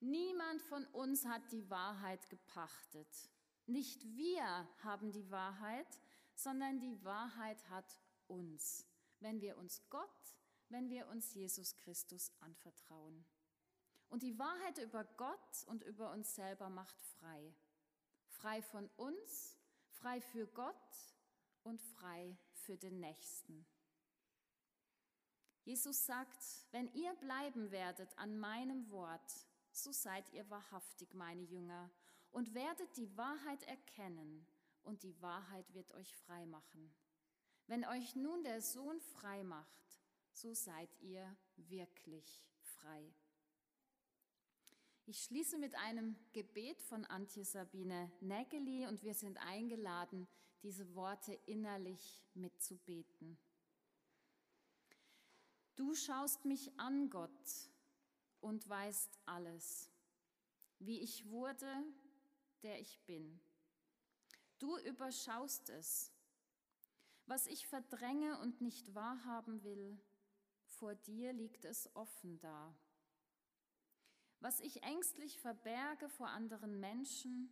Niemand 0.02 0.62
von 0.62 0.86
uns 0.88 1.26
hat 1.26 1.52
die 1.52 1.70
Wahrheit 1.70 2.30
gepachtet. 2.30 3.08
Nicht 3.68 4.04
wir 4.16 4.68
haben 4.84 5.12
die 5.12 5.30
Wahrheit, 5.32 5.88
sondern 6.36 6.80
die 6.80 7.04
Wahrheit 7.04 7.68
hat 7.70 8.00
uns, 8.28 8.86
wenn 9.20 9.42
wir 9.42 9.58
uns 9.58 9.82
Gott, 9.90 10.10
wenn 10.70 10.90
wir 10.90 11.08
uns 11.08 11.34
Jesus 11.34 11.76
Christus 11.78 12.32
anvertrauen. 12.42 13.26
Und 14.10 14.22
die 14.22 14.38
Wahrheit 14.38 14.78
über 14.78 15.04
Gott 15.04 15.64
und 15.68 15.84
über 15.84 16.12
uns 16.12 16.36
selber 16.36 16.70
macht 16.70 17.02
frei. 17.02 17.56
Frei 18.28 18.62
von 18.62 18.88
uns, 18.98 19.58
frei 19.90 20.22
für 20.22 20.48
Gott 20.48 20.76
und 21.64 21.82
frei 21.82 22.38
für 22.54 22.78
den 22.78 23.00
Nächsten. 23.00 23.66
Jesus 25.64 26.06
sagt, 26.06 26.68
wenn 26.72 26.94
ihr 26.94 27.16
bleiben 27.16 27.72
werdet 27.72 28.16
an 28.20 28.38
meinem 28.38 28.90
Wort, 28.92 29.48
so 29.72 29.92
seid 29.92 30.32
ihr 30.34 30.48
wahrhaftig 30.52 31.16
meine 31.16 31.42
Jünger 31.42 31.90
und 32.36 32.54
werdet 32.54 32.98
die 32.98 33.16
Wahrheit 33.16 33.64
erkennen 33.64 34.46
und 34.84 35.04
die 35.04 35.22
Wahrheit 35.22 35.74
wird 35.74 35.94
euch 35.94 36.14
frei 36.18 36.46
machen. 36.46 36.94
Wenn 37.66 37.86
euch 37.86 38.14
nun 38.18 38.44
der 38.44 38.62
Sohn 38.62 39.00
frei 39.00 39.42
macht, 39.46 40.04
so 40.34 40.54
seid 40.54 40.90
ihr 41.00 41.34
wirklich 41.56 42.46
frei. 42.60 43.14
Ich 45.06 45.24
schließe 45.24 45.58
mit 45.58 45.76
einem 45.76 46.18
Gebet 46.34 46.82
von 46.82 47.06
Antje 47.06 47.46
Sabine 47.46 48.12
Nägeli 48.20 48.86
und 48.86 49.02
wir 49.02 49.14
sind 49.14 49.38
eingeladen, 49.38 50.28
diese 50.62 50.94
Worte 50.94 51.40
innerlich 51.46 52.22
mitzubeten. 52.34 53.38
Du 55.78 55.96
schaust 55.96 56.44
mich 56.44 56.78
an, 56.78 57.10
Gott, 57.10 57.72
und 58.42 58.68
weißt 58.68 59.20
alles, 59.26 59.90
wie 60.80 61.00
ich 61.00 61.30
wurde, 61.30 61.66
der 62.66 62.80
ich 62.80 63.00
bin. 63.06 63.40
Du 64.58 64.76
überschaust 64.80 65.70
es. 65.70 66.12
Was 67.28 67.46
ich 67.46 67.68
verdränge 67.68 68.40
und 68.40 68.60
nicht 68.60 68.96
wahrhaben 68.96 69.64
will, 69.64 70.00
vor 70.66 70.96
dir 70.96 71.32
liegt 71.32 71.64
es 71.64 71.96
offen 71.96 72.40
da. 72.40 72.76
Was 74.40 74.60
ich 74.62 74.82
ängstlich 74.82 75.40
verberge 75.40 76.10
vor 76.10 76.30
anderen 76.30 76.80
Menschen, 76.80 77.50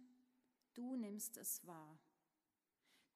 du 0.73 0.95
nimmst 0.95 1.37
es 1.37 1.65
wahr. 1.67 1.99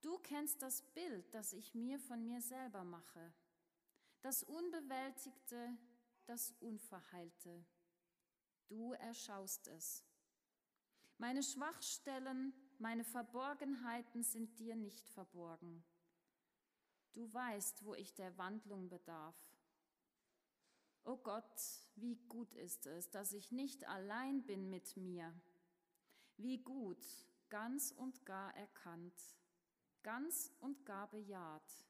Du 0.02 0.20
kennst 0.20 0.62
das 0.62 0.84
Bild, 0.94 1.34
das 1.34 1.52
ich 1.52 1.74
mir 1.74 2.00
von 2.00 2.24
mir 2.28 2.42
selber 2.42 2.84
mache, 2.84 3.34
das 4.22 4.44
Unbewältigte, 4.44 5.76
das 6.28 6.52
Unverheilte. 6.60 7.66
Du 8.68 8.94
erschaust 8.94 9.68
es. 9.68 10.04
Meine 11.20 11.42
Schwachstellen, 11.42 12.54
meine 12.78 13.04
Verborgenheiten 13.04 14.24
sind 14.24 14.60
dir 14.60 14.76
nicht 14.76 15.10
verborgen. 15.10 15.84
Du 17.14 17.34
weißt, 17.34 17.84
wo 17.84 17.96
ich 17.96 18.14
der 18.14 18.38
Wandlung 18.38 18.88
bedarf. 18.88 19.36
O 21.04 21.14
oh 21.14 21.18
Gott, 21.18 21.62
wie 21.96 22.18
gut 22.28 22.54
ist 22.54 22.86
es, 22.86 23.10
dass 23.10 23.32
ich 23.32 23.52
nicht 23.52 23.88
allein 23.88 24.44
bin 24.46 24.70
mit 24.70 24.96
mir. 24.98 25.34
Wie 26.36 26.60
gut, 26.60 27.04
ganz 27.50 27.92
und 27.92 28.24
gar 28.26 28.56
erkannt, 28.56 29.16
ganz 30.04 30.54
und 30.60 30.86
gar 30.86 31.10
bejaht, 31.10 31.88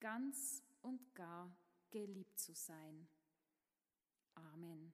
ganz 0.00 0.62
und 0.82 1.14
gar 1.14 1.56
geliebt 1.90 2.38
zu 2.38 2.52
sein. 2.52 3.08
Amen. 4.34 4.92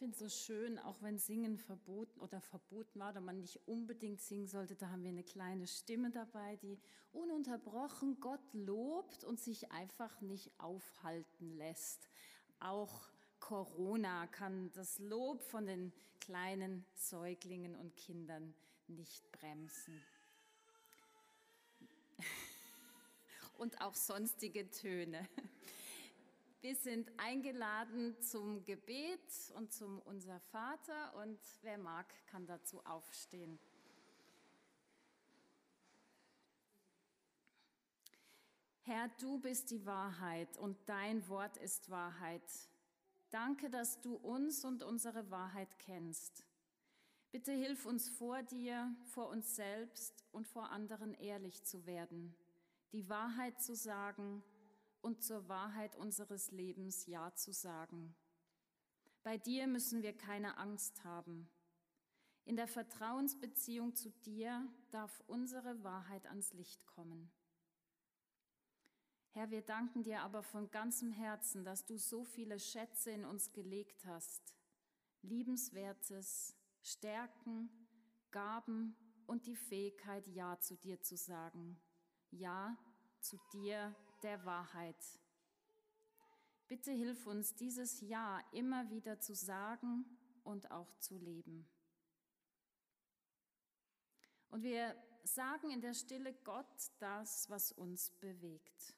Finde 0.00 0.14
es 0.14 0.18
so 0.18 0.28
schön, 0.30 0.78
auch 0.78 1.02
wenn 1.02 1.18
Singen 1.18 1.58
verboten 1.58 2.20
oder 2.20 2.40
verboten 2.40 2.98
war 2.98 3.10
oder 3.10 3.20
man 3.20 3.36
nicht 3.36 3.60
unbedingt 3.68 4.22
singen 4.22 4.48
sollte, 4.48 4.74
da 4.74 4.88
haben 4.88 5.02
wir 5.02 5.10
eine 5.10 5.22
kleine 5.22 5.66
Stimme 5.66 6.10
dabei, 6.10 6.56
die 6.56 6.80
ununterbrochen 7.12 8.18
Gott 8.18 8.40
lobt 8.54 9.24
und 9.24 9.38
sich 9.38 9.70
einfach 9.70 10.22
nicht 10.22 10.58
aufhalten 10.58 11.54
lässt. 11.58 12.08
Auch 12.60 13.10
Corona 13.40 14.26
kann 14.28 14.72
das 14.72 14.98
Lob 15.00 15.42
von 15.42 15.66
den 15.66 15.92
kleinen 16.18 16.86
Säuglingen 16.94 17.76
und 17.76 17.94
Kindern 17.94 18.54
nicht 18.86 19.30
bremsen. 19.32 20.02
Und 23.58 23.78
auch 23.82 23.94
sonstige 23.94 24.70
Töne. 24.70 25.28
Wir 26.62 26.76
sind 26.76 27.10
eingeladen 27.16 28.20
zum 28.20 28.62
Gebet 28.66 29.50
und 29.56 29.72
zum 29.72 29.98
Unser 30.00 30.38
Vater 30.40 31.14
und 31.14 31.40
wer 31.62 31.78
mag, 31.78 32.06
kann 32.26 32.46
dazu 32.46 32.84
aufstehen. 32.84 33.58
Herr, 38.82 39.08
du 39.20 39.38
bist 39.38 39.70
die 39.70 39.86
Wahrheit 39.86 40.58
und 40.58 40.76
dein 40.84 41.26
Wort 41.30 41.56
ist 41.56 41.88
Wahrheit. 41.88 42.42
Danke, 43.30 43.70
dass 43.70 44.02
du 44.02 44.16
uns 44.16 44.62
und 44.62 44.82
unsere 44.82 45.30
Wahrheit 45.30 45.78
kennst. 45.78 46.44
Bitte 47.30 47.52
hilf 47.52 47.86
uns 47.86 48.10
vor 48.10 48.42
dir, 48.42 48.94
vor 49.06 49.30
uns 49.30 49.56
selbst 49.56 50.26
und 50.30 50.46
vor 50.46 50.70
anderen 50.72 51.14
ehrlich 51.14 51.64
zu 51.64 51.86
werden, 51.86 52.36
die 52.92 53.08
Wahrheit 53.08 53.62
zu 53.62 53.74
sagen 53.74 54.42
und 55.02 55.22
zur 55.22 55.48
Wahrheit 55.48 55.96
unseres 55.96 56.50
Lebens 56.50 57.06
Ja 57.06 57.34
zu 57.34 57.52
sagen. 57.52 58.14
Bei 59.22 59.38
dir 59.38 59.66
müssen 59.66 60.02
wir 60.02 60.16
keine 60.16 60.56
Angst 60.58 61.04
haben. 61.04 61.50
In 62.44 62.56
der 62.56 62.68
Vertrauensbeziehung 62.68 63.94
zu 63.94 64.10
dir 64.10 64.66
darf 64.90 65.22
unsere 65.26 65.84
Wahrheit 65.84 66.26
ans 66.26 66.52
Licht 66.52 66.86
kommen. 66.86 67.30
Herr, 69.32 69.50
wir 69.50 69.62
danken 69.62 70.02
dir 70.02 70.22
aber 70.22 70.42
von 70.42 70.70
ganzem 70.70 71.12
Herzen, 71.12 71.64
dass 71.64 71.84
du 71.84 71.96
so 71.96 72.24
viele 72.24 72.58
Schätze 72.58 73.12
in 73.12 73.24
uns 73.24 73.52
gelegt 73.52 74.04
hast. 74.04 74.56
Liebenswertes, 75.22 76.56
Stärken, 76.82 77.70
Gaben 78.32 78.96
und 79.26 79.46
die 79.46 79.54
Fähigkeit, 79.54 80.26
Ja 80.26 80.58
zu 80.58 80.76
dir 80.76 81.00
zu 81.00 81.16
sagen. 81.16 81.80
Ja 82.30 82.76
zu 83.20 83.38
dir, 83.52 83.94
der 84.22 84.44
Wahrheit. 84.44 84.96
Bitte 86.68 86.92
hilf 86.92 87.26
uns, 87.26 87.54
dieses 87.54 88.00
Ja 88.00 88.40
immer 88.52 88.88
wieder 88.90 89.18
zu 89.18 89.34
sagen 89.34 90.04
und 90.44 90.70
auch 90.70 90.94
zu 90.98 91.18
leben. 91.18 91.68
Und 94.50 94.62
wir 94.62 94.96
sagen 95.24 95.70
in 95.70 95.80
der 95.80 95.94
Stille 95.94 96.32
Gott 96.44 96.90
das, 96.98 97.48
was 97.50 97.72
uns 97.72 98.10
bewegt. 98.10 98.94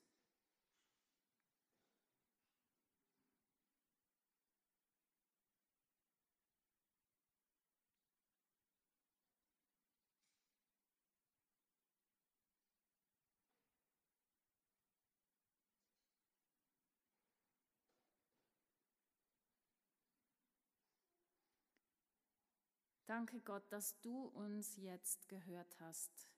Danke 23.12 23.40
Gott, 23.40 23.70
dass 23.70 24.00
du 24.00 24.28
uns 24.28 24.74
jetzt 24.78 25.28
gehört 25.28 25.78
hast. 25.80 26.30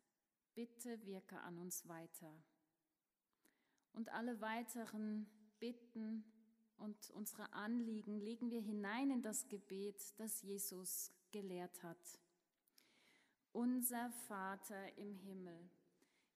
Bitte 0.57 1.07
wirke 1.07 1.41
an 1.43 1.57
uns 1.57 1.87
weiter. 1.87 2.43
Und 3.93 4.09
alle 4.09 4.41
weiteren 4.41 5.31
Bitten 5.61 6.25
und 6.77 7.11
unsere 7.11 7.53
Anliegen 7.53 8.18
legen 8.18 8.51
wir 8.51 8.61
hinein 8.61 9.12
in 9.12 9.22
das 9.22 9.47
Gebet, 9.47 10.18
das 10.18 10.43
Jesus 10.43 11.12
gelehrt 11.31 11.81
hat. 11.85 12.20
Unser 13.53 14.11
Vater 14.27 14.99
im 14.99 15.14
Himmel, 15.14 15.70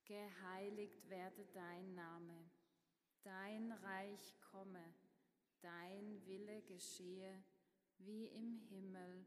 geheiligt 0.05 1.11
werde 1.11 1.47
dein 1.47 1.97
Name, 1.97 2.49
dein 3.25 3.73
Reich 3.73 4.37
komme, 4.53 4.95
dein 5.63 6.25
Wille 6.27 6.63
geschehe, 6.63 7.43
wie 7.99 8.27
im 8.29 8.55
Himmel 8.69 9.27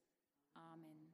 Amen. 0.53 1.13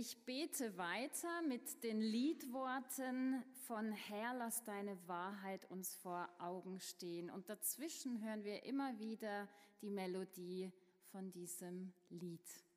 Ich 0.00 0.24
bete 0.24 0.78
weiter 0.78 1.42
mit 1.48 1.82
den 1.82 2.00
Liedworten 2.00 3.42
von 3.66 3.90
Herr, 3.90 4.32
lass 4.34 4.62
deine 4.62 4.96
Wahrheit 5.08 5.68
uns 5.72 5.96
vor 5.96 6.28
Augen 6.38 6.78
stehen. 6.78 7.30
Und 7.30 7.48
dazwischen 7.48 8.22
hören 8.22 8.44
wir 8.44 8.62
immer 8.62 8.96
wieder 9.00 9.48
die 9.82 9.90
Melodie 9.90 10.70
von 11.10 11.32
diesem 11.32 11.92
Lied. 12.10 12.67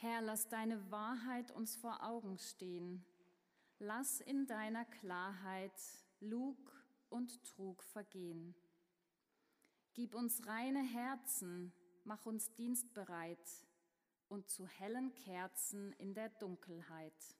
Herr, 0.00 0.22
lass 0.22 0.48
deine 0.48 0.90
Wahrheit 0.92 1.50
uns 1.50 1.74
vor 1.74 2.04
Augen 2.04 2.38
stehen. 2.38 3.04
Lass 3.80 4.20
in 4.20 4.46
deiner 4.46 4.84
Klarheit 4.84 5.72
Lug 6.20 6.56
und 7.08 7.44
Trug 7.44 7.82
vergehen. 7.82 8.54
Gib 9.98 10.14
uns 10.14 10.46
reine 10.46 10.84
Herzen, 10.84 11.72
mach 12.04 12.24
uns 12.24 12.54
dienstbereit 12.54 13.66
und 14.28 14.48
zu 14.48 14.64
hellen 14.68 15.12
Kerzen 15.12 15.92
in 15.94 16.14
der 16.14 16.28
Dunkelheit. 16.28 17.36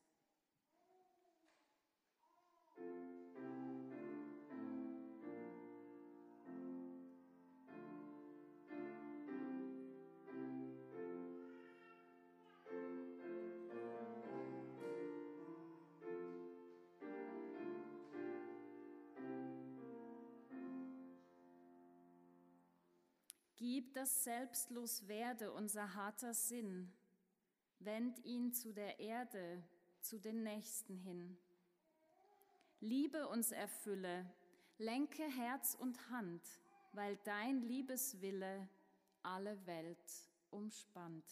Gib, 23.71 23.93
dass 23.93 24.25
selbstlos 24.25 25.07
werde 25.09 25.53
unser 25.53 25.93
harter 25.95 26.33
Sinn. 26.33 26.91
Wend 27.81 28.19
ihn 28.25 28.51
zu 28.51 28.73
der 28.73 28.99
Erde, 28.99 29.63
zu 30.01 30.19
den 30.19 30.43
Nächsten 30.43 30.97
hin. 30.97 31.37
Liebe 32.81 33.29
uns 33.29 33.53
erfülle, 33.53 34.25
lenke 34.79 35.23
Herz 35.23 35.75
und 35.75 36.09
Hand, 36.09 36.41
weil 36.93 37.19
dein 37.25 37.61
Liebeswille 37.61 38.67
alle 39.23 39.67
Welt 39.67 40.33
umspannt. 40.51 41.31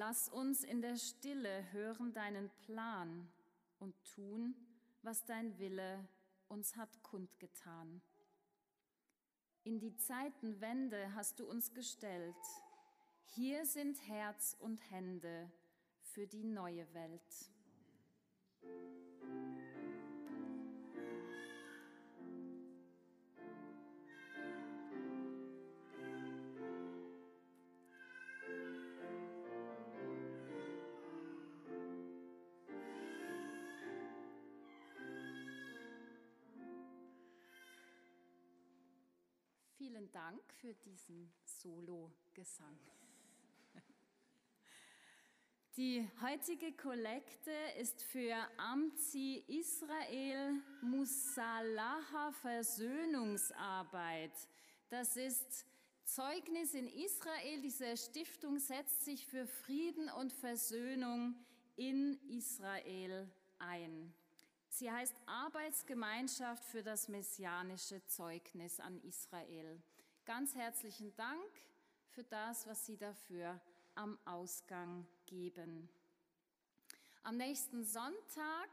Lass 0.00 0.30
uns 0.30 0.64
in 0.64 0.80
der 0.80 0.96
Stille 0.96 1.70
hören 1.72 2.14
deinen 2.14 2.48
Plan 2.64 3.28
und 3.80 3.94
tun, 4.14 4.54
was 5.02 5.26
dein 5.26 5.58
Wille 5.58 6.08
uns 6.48 6.74
hat 6.74 7.02
kundgetan. 7.02 8.00
In 9.62 9.78
die 9.78 9.94
Zeitenwende 9.98 11.14
hast 11.14 11.38
du 11.38 11.44
uns 11.44 11.74
gestellt. 11.74 12.34
Hier 13.34 13.66
sind 13.66 13.98
Herz 14.08 14.56
und 14.58 14.80
Hände 14.90 15.52
für 16.00 16.26
die 16.26 16.44
neue 16.44 16.86
Welt. 16.94 17.50
Vielen 40.00 40.12
Dank 40.12 40.40
für 40.54 40.72
diesen 40.72 41.30
Solo-Gesang. 41.44 42.78
Die 45.76 46.10
heutige 46.22 46.72
Kollekte 46.72 47.52
ist 47.78 48.02
für 48.04 48.34
Amzi 48.56 49.44
Israel 49.46 50.54
Musalaha 50.80 52.32
Versöhnungsarbeit. 52.32 54.32
Das 54.88 55.18
ist 55.18 55.66
Zeugnis 56.06 56.72
in 56.72 56.88
Israel. 56.88 57.60
Diese 57.60 57.94
Stiftung 57.98 58.58
setzt 58.58 59.04
sich 59.04 59.26
für 59.26 59.46
Frieden 59.46 60.08
und 60.08 60.32
Versöhnung 60.32 61.34
in 61.76 62.18
Israel 62.30 63.30
ein. 63.58 64.14
Sie 64.70 64.90
heißt 64.90 65.14
Arbeitsgemeinschaft 65.26 66.64
für 66.64 66.82
das 66.82 67.08
messianische 67.08 68.02
Zeugnis 68.06 68.80
an 68.80 68.98
Israel. 69.02 69.82
Ganz 70.24 70.54
herzlichen 70.54 71.14
Dank 71.16 71.50
für 72.08 72.22
das, 72.24 72.66
was 72.66 72.84
Sie 72.84 72.96
dafür 72.96 73.60
am 73.94 74.18
Ausgang 74.24 75.06
geben. 75.26 75.88
Am 77.22 77.36
nächsten 77.36 77.84
Sonntag, 77.84 78.68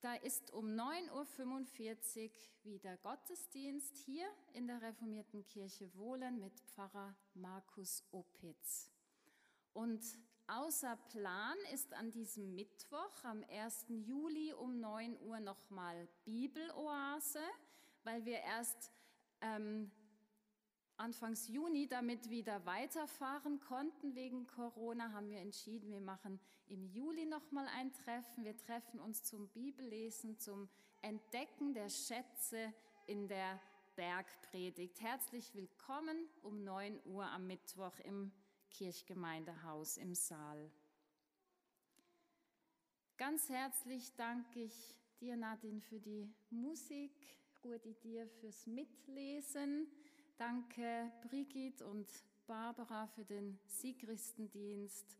da 0.00 0.14
ist 0.14 0.52
um 0.52 0.66
9.45 0.66 2.24
Uhr 2.24 2.30
wieder 2.64 2.96
Gottesdienst 2.98 3.96
hier 3.96 4.26
in 4.52 4.66
der 4.66 4.82
reformierten 4.82 5.44
Kirche 5.46 5.94
Wohlen 5.94 6.38
mit 6.40 6.60
Pfarrer 6.60 7.14
Markus 7.34 8.04
Opitz. 8.10 8.90
Und 9.72 10.02
Außer 10.48 10.96
Plan 11.08 11.56
ist 11.72 11.94
an 11.94 12.10
diesem 12.10 12.54
Mittwoch, 12.54 13.24
am 13.24 13.44
1. 13.48 13.86
Juli 13.88 14.52
um 14.52 14.80
9 14.80 15.18
Uhr 15.20 15.40
nochmal 15.40 16.08
Bibeloase, 16.24 17.40
weil 18.02 18.24
wir 18.26 18.38
erst 18.40 18.90
ähm, 19.42 19.90
Anfangs 21.02 21.48
Juni 21.48 21.88
damit 21.88 22.30
wieder 22.30 22.64
weiterfahren 22.64 23.58
konnten 23.58 24.14
wegen 24.14 24.46
Corona, 24.46 25.10
haben 25.12 25.30
wir 25.30 25.40
entschieden, 25.40 25.90
wir 25.90 26.00
machen 26.00 26.38
im 26.68 26.86
Juli 26.86 27.26
nochmal 27.26 27.66
ein 27.76 27.92
Treffen. 27.92 28.44
Wir 28.44 28.56
treffen 28.56 29.00
uns 29.00 29.24
zum 29.24 29.48
Bibellesen, 29.48 30.38
zum 30.38 30.68
Entdecken 31.00 31.74
der 31.74 31.88
Schätze 31.88 32.72
in 33.06 33.26
der 33.26 33.60
Bergpredigt. 33.96 35.00
Herzlich 35.00 35.52
willkommen 35.54 36.28
um 36.42 36.62
9 36.62 37.00
Uhr 37.04 37.26
am 37.26 37.48
Mittwoch 37.48 37.98
im 38.04 38.30
Kirchgemeindehaus 38.70 39.96
im 39.96 40.14
Saal. 40.14 40.70
Ganz 43.16 43.48
herzlich 43.48 44.14
danke 44.14 44.62
ich 44.62 44.94
dir, 45.20 45.36
Nadine, 45.36 45.80
für 45.80 46.00
die 46.00 46.32
Musik, 46.50 47.12
Rudi 47.64 47.94
dir 47.94 48.26
fürs 48.26 48.66
Mitlesen. 48.66 49.86
Danke 50.36 51.12
Brigitte 51.22 51.86
und 51.86 52.08
Barbara 52.46 53.06
für 53.06 53.24
den 53.24 53.60
Siegristendienst. 53.66 55.16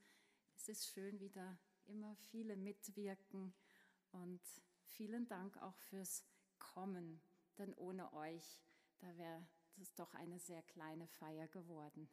Es 0.56 0.68
ist 0.68 0.88
schön, 0.88 1.20
wieder 1.20 1.56
immer 1.86 2.16
viele 2.30 2.56
mitwirken 2.56 3.54
und 4.10 4.40
vielen 4.86 5.28
Dank 5.28 5.56
auch 5.62 5.76
fürs 5.76 6.24
Kommen, 6.58 7.20
denn 7.58 7.74
ohne 7.74 8.12
euch, 8.12 8.60
da 8.98 9.16
wäre 9.16 9.46
es 9.80 9.94
doch 9.94 10.12
eine 10.14 10.40
sehr 10.40 10.62
kleine 10.62 11.06
Feier 11.06 11.46
geworden. 11.46 12.08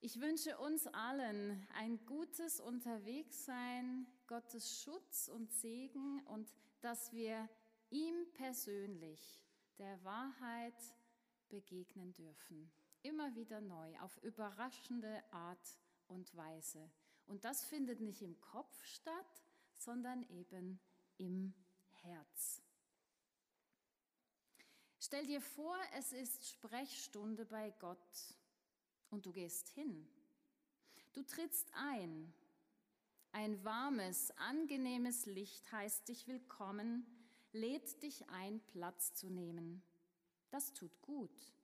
Ich 0.00 0.20
wünsche 0.20 0.56
uns 0.58 0.86
allen 0.86 1.66
ein 1.74 2.04
gutes 2.06 2.58
Unterwegssein, 2.58 4.06
Gottes 4.26 4.82
Schutz 4.82 5.28
und 5.28 5.52
Segen 5.52 6.20
und 6.26 6.48
dass 6.80 7.12
wir 7.12 7.48
ihm 7.94 8.26
persönlich, 8.32 9.40
der 9.78 10.02
Wahrheit, 10.02 10.74
begegnen 11.48 12.12
dürfen. 12.12 12.72
Immer 13.02 13.34
wieder 13.36 13.60
neu, 13.60 13.98
auf 14.00 14.16
überraschende 14.22 15.22
Art 15.30 15.78
und 16.08 16.34
Weise. 16.34 16.90
Und 17.26 17.44
das 17.44 17.64
findet 17.64 18.00
nicht 18.00 18.22
im 18.22 18.40
Kopf 18.40 18.84
statt, 18.84 19.44
sondern 19.74 20.28
eben 20.28 20.80
im 21.18 21.54
Herz. 22.02 22.62
Stell 24.98 25.26
dir 25.26 25.40
vor, 25.40 25.76
es 25.96 26.12
ist 26.12 26.48
Sprechstunde 26.48 27.46
bei 27.46 27.70
Gott 27.78 28.34
und 29.10 29.24
du 29.26 29.32
gehst 29.32 29.68
hin. 29.68 30.08
Du 31.12 31.22
trittst 31.22 31.70
ein. 31.74 32.34
Ein 33.30 33.62
warmes, 33.64 34.30
angenehmes 34.38 35.26
Licht 35.26 35.70
heißt 35.70 36.08
dich 36.08 36.26
willkommen, 36.26 37.13
lädt 37.54 38.02
dich 38.02 38.28
ein, 38.28 38.60
Platz 38.66 39.14
zu 39.14 39.30
nehmen. 39.30 39.82
Das 40.50 40.72
tut 40.72 41.00
gut. 41.02 41.54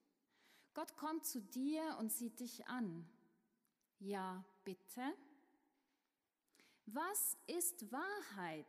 Gott 0.74 0.96
kommt 0.96 1.26
zu 1.26 1.40
dir 1.40 1.96
und 1.98 2.12
sieht 2.12 2.40
dich 2.40 2.66
an. 2.66 3.08
Ja, 3.98 4.44
bitte. 4.64 5.02
Was 6.86 7.36
ist 7.46 7.90
Wahrheit? 7.92 8.66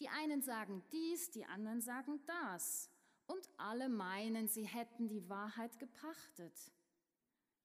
Die 0.00 0.08
einen 0.08 0.42
sagen 0.42 0.82
dies, 0.90 1.30
die 1.30 1.44
anderen 1.44 1.80
sagen 1.80 2.20
das. 2.26 2.90
Und 3.26 3.48
alle 3.56 3.88
meinen, 3.88 4.48
sie 4.48 4.64
hätten 4.64 5.08
die 5.08 5.28
Wahrheit 5.28 5.78
gepachtet. 5.78 6.72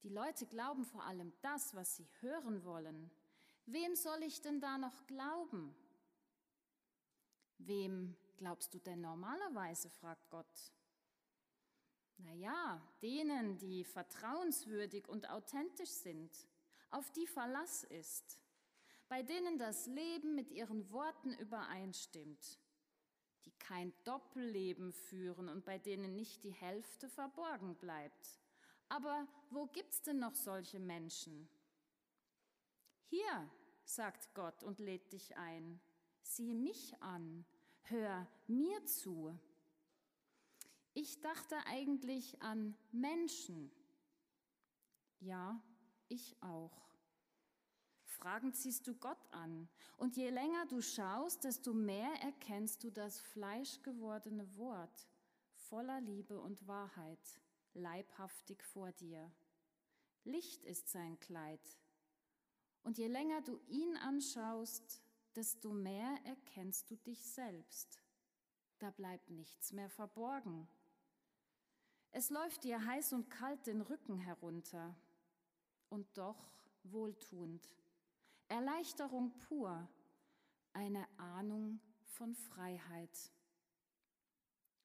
Die 0.03 0.09
Leute 0.09 0.45
glauben 0.45 0.85
vor 0.85 1.03
allem 1.03 1.33
das, 1.41 1.73
was 1.73 1.95
sie 1.95 2.07
hören 2.19 2.63
wollen. 2.63 3.09
Wem 3.65 3.95
soll 3.95 4.23
ich 4.23 4.41
denn 4.41 4.61
da 4.61 4.77
noch 4.77 5.07
glauben? 5.07 5.75
Wem 7.57 8.15
glaubst 8.37 8.73
du 8.73 8.79
denn 8.79 9.01
normalerweise, 9.01 9.89
fragt 9.89 10.29
Gott. 10.29 10.71
Naja, 12.17 12.81
denen, 13.01 13.57
die 13.57 13.83
vertrauenswürdig 13.83 15.07
und 15.07 15.29
authentisch 15.29 15.89
sind, 15.89 16.31
auf 16.89 17.11
die 17.11 17.27
Verlass 17.27 17.83
ist, 17.83 18.39
bei 19.09 19.21
denen 19.21 19.57
das 19.57 19.87
Leben 19.87 20.35
mit 20.35 20.51
ihren 20.51 20.89
Worten 20.91 21.33
übereinstimmt, 21.33 22.59
die 23.45 23.51
kein 23.59 23.93
Doppelleben 24.03 24.93
führen 24.93 25.49
und 25.49 25.65
bei 25.65 25.77
denen 25.77 26.15
nicht 26.15 26.43
die 26.43 26.51
Hälfte 26.51 27.07
verborgen 27.09 27.75
bleibt 27.75 28.39
aber 28.89 29.27
wo 29.49 29.67
gibt's 29.67 30.01
denn 30.01 30.19
noch 30.19 30.35
solche 30.35 30.79
Menschen? 30.79 31.49
Hier, 33.05 33.49
sagt 33.83 34.33
Gott 34.33 34.63
und 34.63 34.79
lädt 34.79 35.11
dich 35.13 35.35
ein. 35.37 35.79
Sieh 36.21 36.53
mich 36.53 37.01
an, 37.01 37.45
hör 37.89 38.27
mir 38.47 38.85
zu. 38.85 39.37
Ich 40.93 41.21
dachte 41.21 41.55
eigentlich 41.67 42.41
an 42.41 42.75
Menschen. 42.91 43.71
Ja, 45.19 45.61
ich 46.07 46.35
auch. 46.41 46.87
Fragend 48.03 48.55
ziehst 48.55 48.87
du 48.87 48.95
Gott 48.95 49.31
an. 49.31 49.69
Und 49.97 50.17
je 50.17 50.29
länger 50.29 50.65
du 50.65 50.81
schaust, 50.81 51.43
desto 51.43 51.73
mehr 51.73 52.11
erkennst 52.23 52.83
du 52.83 52.91
das 52.91 53.19
fleischgewordene 53.19 54.55
Wort 54.57 55.07
voller 55.53 56.01
Liebe 56.01 56.39
und 56.39 56.67
Wahrheit 56.67 57.41
leibhaftig 57.73 58.63
vor 58.63 58.91
dir. 58.93 59.31
Licht 60.23 60.65
ist 60.65 60.89
sein 60.89 61.19
Kleid. 61.19 61.61
Und 62.83 62.97
je 62.97 63.07
länger 63.07 63.41
du 63.41 63.59
ihn 63.67 63.95
anschaust, 63.97 65.01
desto 65.37 65.71
mehr 65.71 66.17
erkennst 66.25 66.89
du 66.89 66.95
dich 66.95 67.23
selbst. 67.23 68.01
Da 68.79 68.89
bleibt 68.89 69.29
nichts 69.29 69.71
mehr 69.71 69.87
verborgen. 69.87 70.67
Es 72.09 72.31
läuft 72.31 72.63
dir 72.63 72.83
heiß 72.83 73.13
und 73.13 73.29
kalt 73.29 73.67
den 73.67 73.81
Rücken 73.81 74.17
herunter 74.17 74.95
und 75.89 76.17
doch 76.17 76.51
wohltuend. 76.81 77.69
Erleichterung 78.47 79.37
pur, 79.37 79.87
eine 80.73 81.07
Ahnung 81.19 81.79
von 82.01 82.33
Freiheit. 82.33 83.31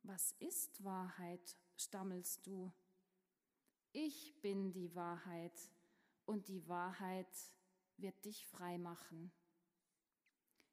Was 0.02 0.32
ist 0.32 0.84
Wahrheit, 0.84 1.56
stammelst 1.78 2.46
du? 2.46 2.70
Ich 3.92 4.38
bin 4.42 4.70
die 4.70 4.94
Wahrheit 4.94 5.58
und 6.26 6.48
die 6.48 6.68
Wahrheit 6.68 7.34
wird 7.96 8.22
dich 8.26 8.46
frei 8.46 8.76
machen. 8.76 9.32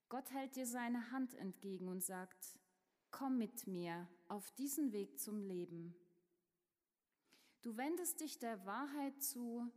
Gott 0.09 0.31
hält 0.31 0.55
dir 0.55 0.65
seine 0.65 1.11
Hand 1.11 1.35
entgegen 1.35 1.87
und 1.87 2.03
sagt, 2.03 2.59
komm 3.11 3.37
mit 3.37 3.67
mir 3.67 4.07
auf 4.27 4.49
diesen 4.51 4.91
Weg 4.91 5.19
zum 5.19 5.39
Leben. 5.43 5.95
Du 7.61 7.77
wendest 7.77 8.19
dich 8.19 8.39
der 8.39 8.65
Wahrheit 8.65 9.21
zu 9.21 9.71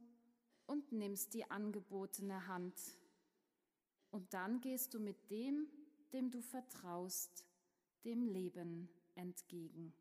und 0.66 0.90
nimmst 0.90 1.34
die 1.34 1.50
angebotene 1.50 2.46
Hand. 2.46 2.80
Und 4.10 4.32
dann 4.32 4.60
gehst 4.60 4.94
du 4.94 5.00
mit 5.00 5.30
dem, 5.30 5.68
dem 6.14 6.30
du 6.30 6.40
vertraust, 6.40 7.44
dem 8.04 8.26
Leben 8.26 8.88
entgegen. 9.14 9.92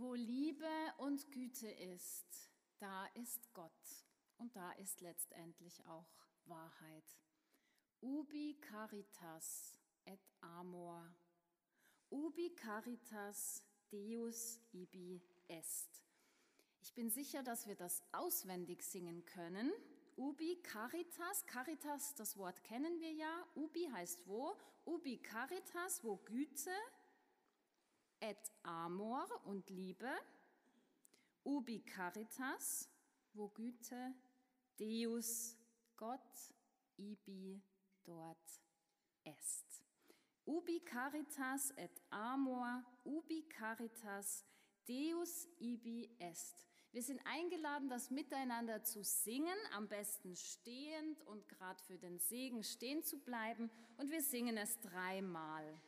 Wo 0.00 0.14
Liebe 0.14 0.64
und 0.96 1.30
Güte 1.30 1.68
ist, 1.68 2.50
da 2.78 3.04
ist 3.12 3.52
Gott 3.52 4.06
und 4.38 4.56
da 4.56 4.72
ist 4.72 5.02
letztendlich 5.02 5.86
auch 5.86 6.08
Wahrheit. 6.46 7.04
Ubi 8.00 8.56
caritas 8.62 9.78
et 10.06 10.18
amor. 10.40 11.06
Ubi 12.08 12.48
caritas 12.54 13.62
Deus 13.90 14.58
ibi 14.72 15.20
est. 15.48 16.02
Ich 16.80 16.94
bin 16.94 17.10
sicher, 17.10 17.42
dass 17.42 17.66
wir 17.66 17.74
das 17.74 18.02
auswendig 18.12 18.82
singen 18.82 19.26
können. 19.26 19.70
Ubi 20.16 20.62
caritas, 20.62 21.44
caritas, 21.44 22.14
das 22.14 22.38
Wort 22.38 22.64
kennen 22.64 23.00
wir 23.00 23.12
ja. 23.12 23.46
Ubi 23.54 23.90
heißt 23.92 24.26
wo? 24.26 24.56
Ubi 24.86 25.18
caritas, 25.18 26.02
wo 26.02 26.16
Güte, 26.16 26.70
et 28.20 28.52
amor 28.62 29.26
und 29.44 29.68
Liebe, 29.70 30.10
ubi 31.44 31.80
caritas, 31.80 32.88
wo 33.32 33.48
Güte, 33.48 34.14
Deus, 34.78 35.56
Gott, 35.96 36.54
ibi, 36.96 37.62
dort 38.04 38.60
est. 39.24 39.82
Ubi 40.46 40.80
caritas 40.80 41.72
et 41.76 42.02
amor, 42.10 42.82
ubi 43.04 43.42
caritas, 43.48 44.44
Deus 44.86 45.46
ibi 45.58 46.10
est. 46.18 46.66
Wir 46.92 47.02
sind 47.04 47.20
eingeladen, 47.24 47.88
das 47.88 48.10
miteinander 48.10 48.82
zu 48.82 49.04
singen, 49.04 49.56
am 49.72 49.86
besten 49.86 50.34
stehend 50.34 51.22
und 51.22 51.48
gerade 51.48 51.80
für 51.84 51.98
den 51.98 52.18
Segen 52.18 52.64
stehen 52.64 53.04
zu 53.04 53.20
bleiben. 53.20 53.70
Und 53.96 54.10
wir 54.10 54.22
singen 54.22 54.56
es 54.56 54.80
dreimal. 54.80 55.80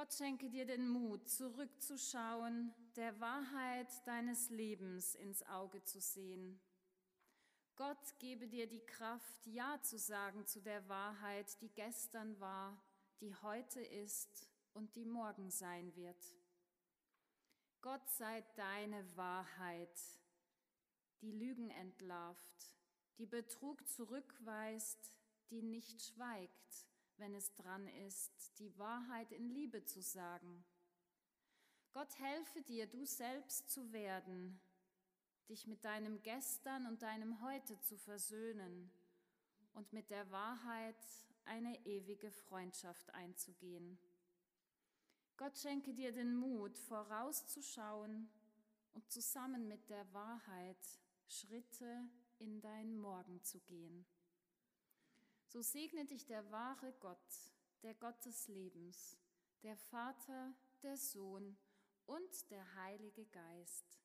Gott 0.00 0.14
schenke 0.14 0.48
dir 0.48 0.64
den 0.64 0.88
Mut, 0.88 1.28
zurückzuschauen, 1.28 2.72
der 2.96 3.20
Wahrheit 3.20 3.86
deines 4.06 4.48
Lebens 4.48 5.14
ins 5.14 5.42
Auge 5.42 5.84
zu 5.84 6.00
sehen. 6.00 6.58
Gott 7.76 8.18
gebe 8.18 8.48
dir 8.48 8.66
die 8.66 8.80
Kraft, 8.80 9.46
Ja 9.46 9.78
zu 9.82 9.98
sagen 9.98 10.46
zu 10.46 10.62
der 10.62 10.88
Wahrheit, 10.88 11.60
die 11.60 11.68
gestern 11.68 12.40
war, 12.40 12.82
die 13.20 13.34
heute 13.42 13.82
ist 13.82 14.48
und 14.72 14.96
die 14.96 15.04
morgen 15.04 15.50
sein 15.50 15.94
wird. 15.94 16.34
Gott 17.82 18.08
sei 18.08 18.42
deine 18.56 19.04
Wahrheit, 19.18 20.00
die 21.20 21.32
Lügen 21.32 21.68
entlarvt, 21.68 22.72
die 23.18 23.26
Betrug 23.26 23.86
zurückweist, 23.86 25.12
die 25.50 25.60
nicht 25.60 26.00
schweigt, 26.00 26.89
wenn 27.20 27.34
es 27.34 27.54
dran 27.54 27.86
ist, 28.06 28.58
die 28.58 28.76
Wahrheit 28.78 29.30
in 29.30 29.48
Liebe 29.50 29.84
zu 29.84 30.00
sagen. 30.00 30.64
Gott 31.92 32.18
helfe 32.18 32.62
dir, 32.62 32.86
du 32.86 33.04
selbst 33.04 33.70
zu 33.70 33.92
werden, 33.92 34.60
dich 35.48 35.66
mit 35.66 35.84
deinem 35.84 36.22
Gestern 36.22 36.86
und 36.86 37.02
deinem 37.02 37.42
Heute 37.42 37.78
zu 37.80 37.98
versöhnen 37.98 38.90
und 39.74 39.92
mit 39.92 40.10
der 40.10 40.30
Wahrheit 40.30 40.96
eine 41.44 41.84
ewige 41.84 42.30
Freundschaft 42.30 43.12
einzugehen. 43.14 43.98
Gott 45.36 45.58
schenke 45.58 45.94
dir 45.94 46.12
den 46.12 46.34
Mut, 46.34 46.78
vorauszuschauen 46.78 48.30
und 48.92 49.10
zusammen 49.10 49.68
mit 49.68 49.88
der 49.88 50.12
Wahrheit 50.12 51.00
Schritte 51.26 52.08
in 52.38 52.60
dein 52.60 52.96
Morgen 52.96 53.42
zu 53.42 53.60
gehen. 53.60 54.06
So 55.52 55.62
segne 55.62 56.04
dich 56.04 56.26
der 56.26 56.48
wahre 56.52 56.92
Gott, 57.00 57.18
der 57.82 57.94
Gott 57.94 58.24
des 58.24 58.46
Lebens, 58.46 59.18
der 59.64 59.76
Vater, 59.76 60.54
der 60.80 60.96
Sohn 60.96 61.58
und 62.06 62.50
der 62.52 62.76
Heilige 62.76 63.26
Geist. 63.26 63.98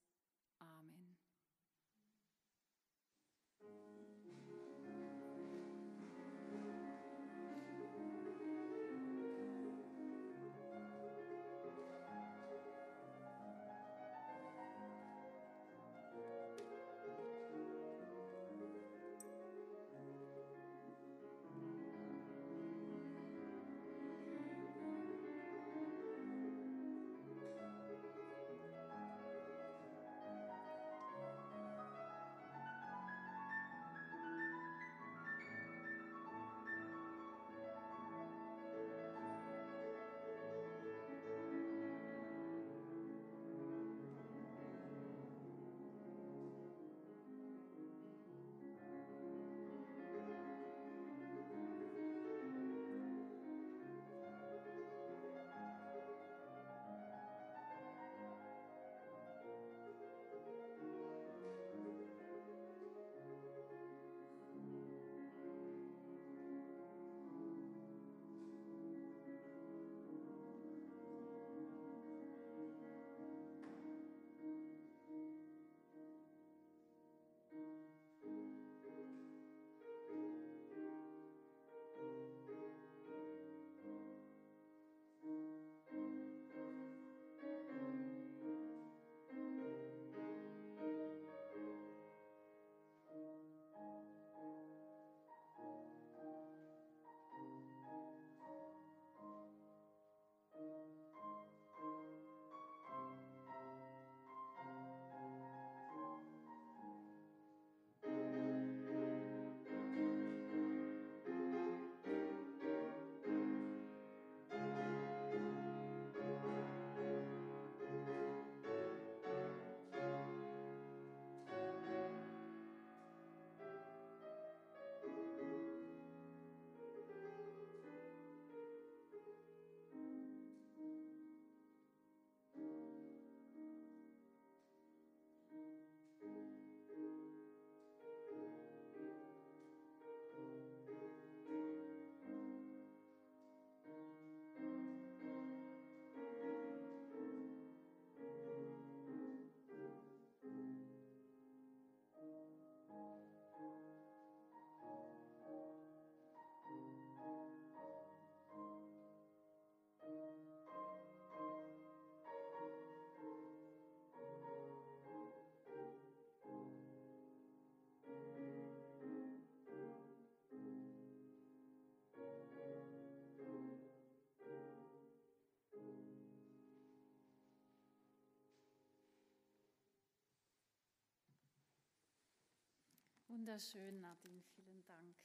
Wunderschön, 183.35 183.99
Nadine, 183.99 184.41
vielen 184.55 184.81
Dank. 184.85 185.17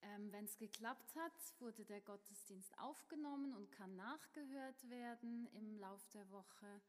Ähm, 0.00 0.32
Wenn 0.32 0.46
es 0.46 0.58
geklappt 0.58 1.14
hat, 1.14 1.60
wurde 1.60 1.84
der 1.84 2.00
Gottesdienst 2.00 2.76
aufgenommen 2.76 3.54
und 3.54 3.70
kann 3.70 3.94
nachgehört 3.94 4.90
werden 4.90 5.46
im 5.52 5.76
Lauf 5.78 6.04
der 6.08 6.28
Woche. 6.32 6.82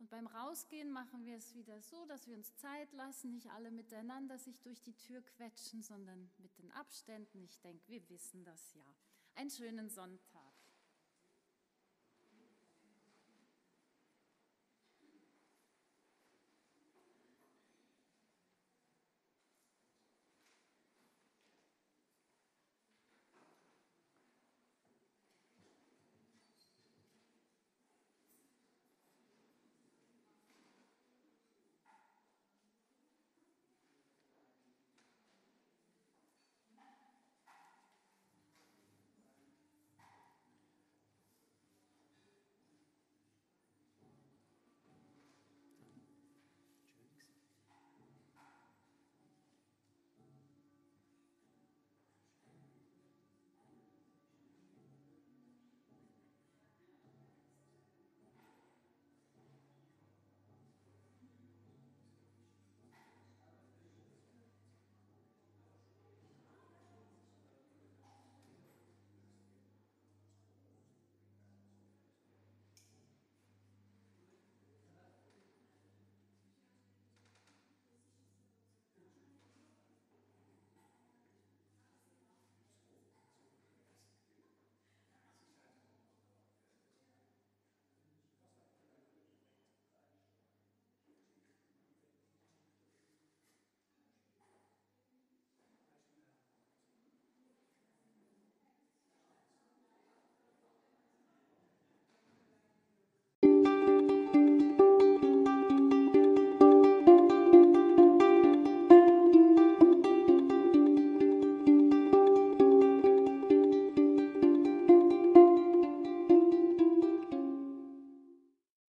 Und 0.00 0.10
beim 0.10 0.26
Rausgehen 0.26 0.92
machen 0.92 1.24
wir 1.24 1.38
es 1.38 1.54
wieder 1.54 1.80
so, 1.80 2.04
dass 2.04 2.26
wir 2.26 2.36
uns 2.36 2.56
Zeit 2.56 2.92
lassen, 2.92 3.30
nicht 3.30 3.50
alle 3.50 3.70
miteinander 3.70 4.38
sich 4.38 4.60
durch 4.60 4.82
die 4.82 4.98
Tür 4.98 5.22
quetschen, 5.22 5.82
sondern 5.82 6.30
mit 6.36 6.58
den 6.58 6.70
Abständen. 6.72 7.42
Ich 7.42 7.58
denke, 7.60 7.88
wir 7.88 8.06
wissen 8.10 8.44
das 8.44 8.74
ja. 8.74 8.94
Einen 9.34 9.50
schönen 9.50 9.88
Sonntag. 9.88 10.47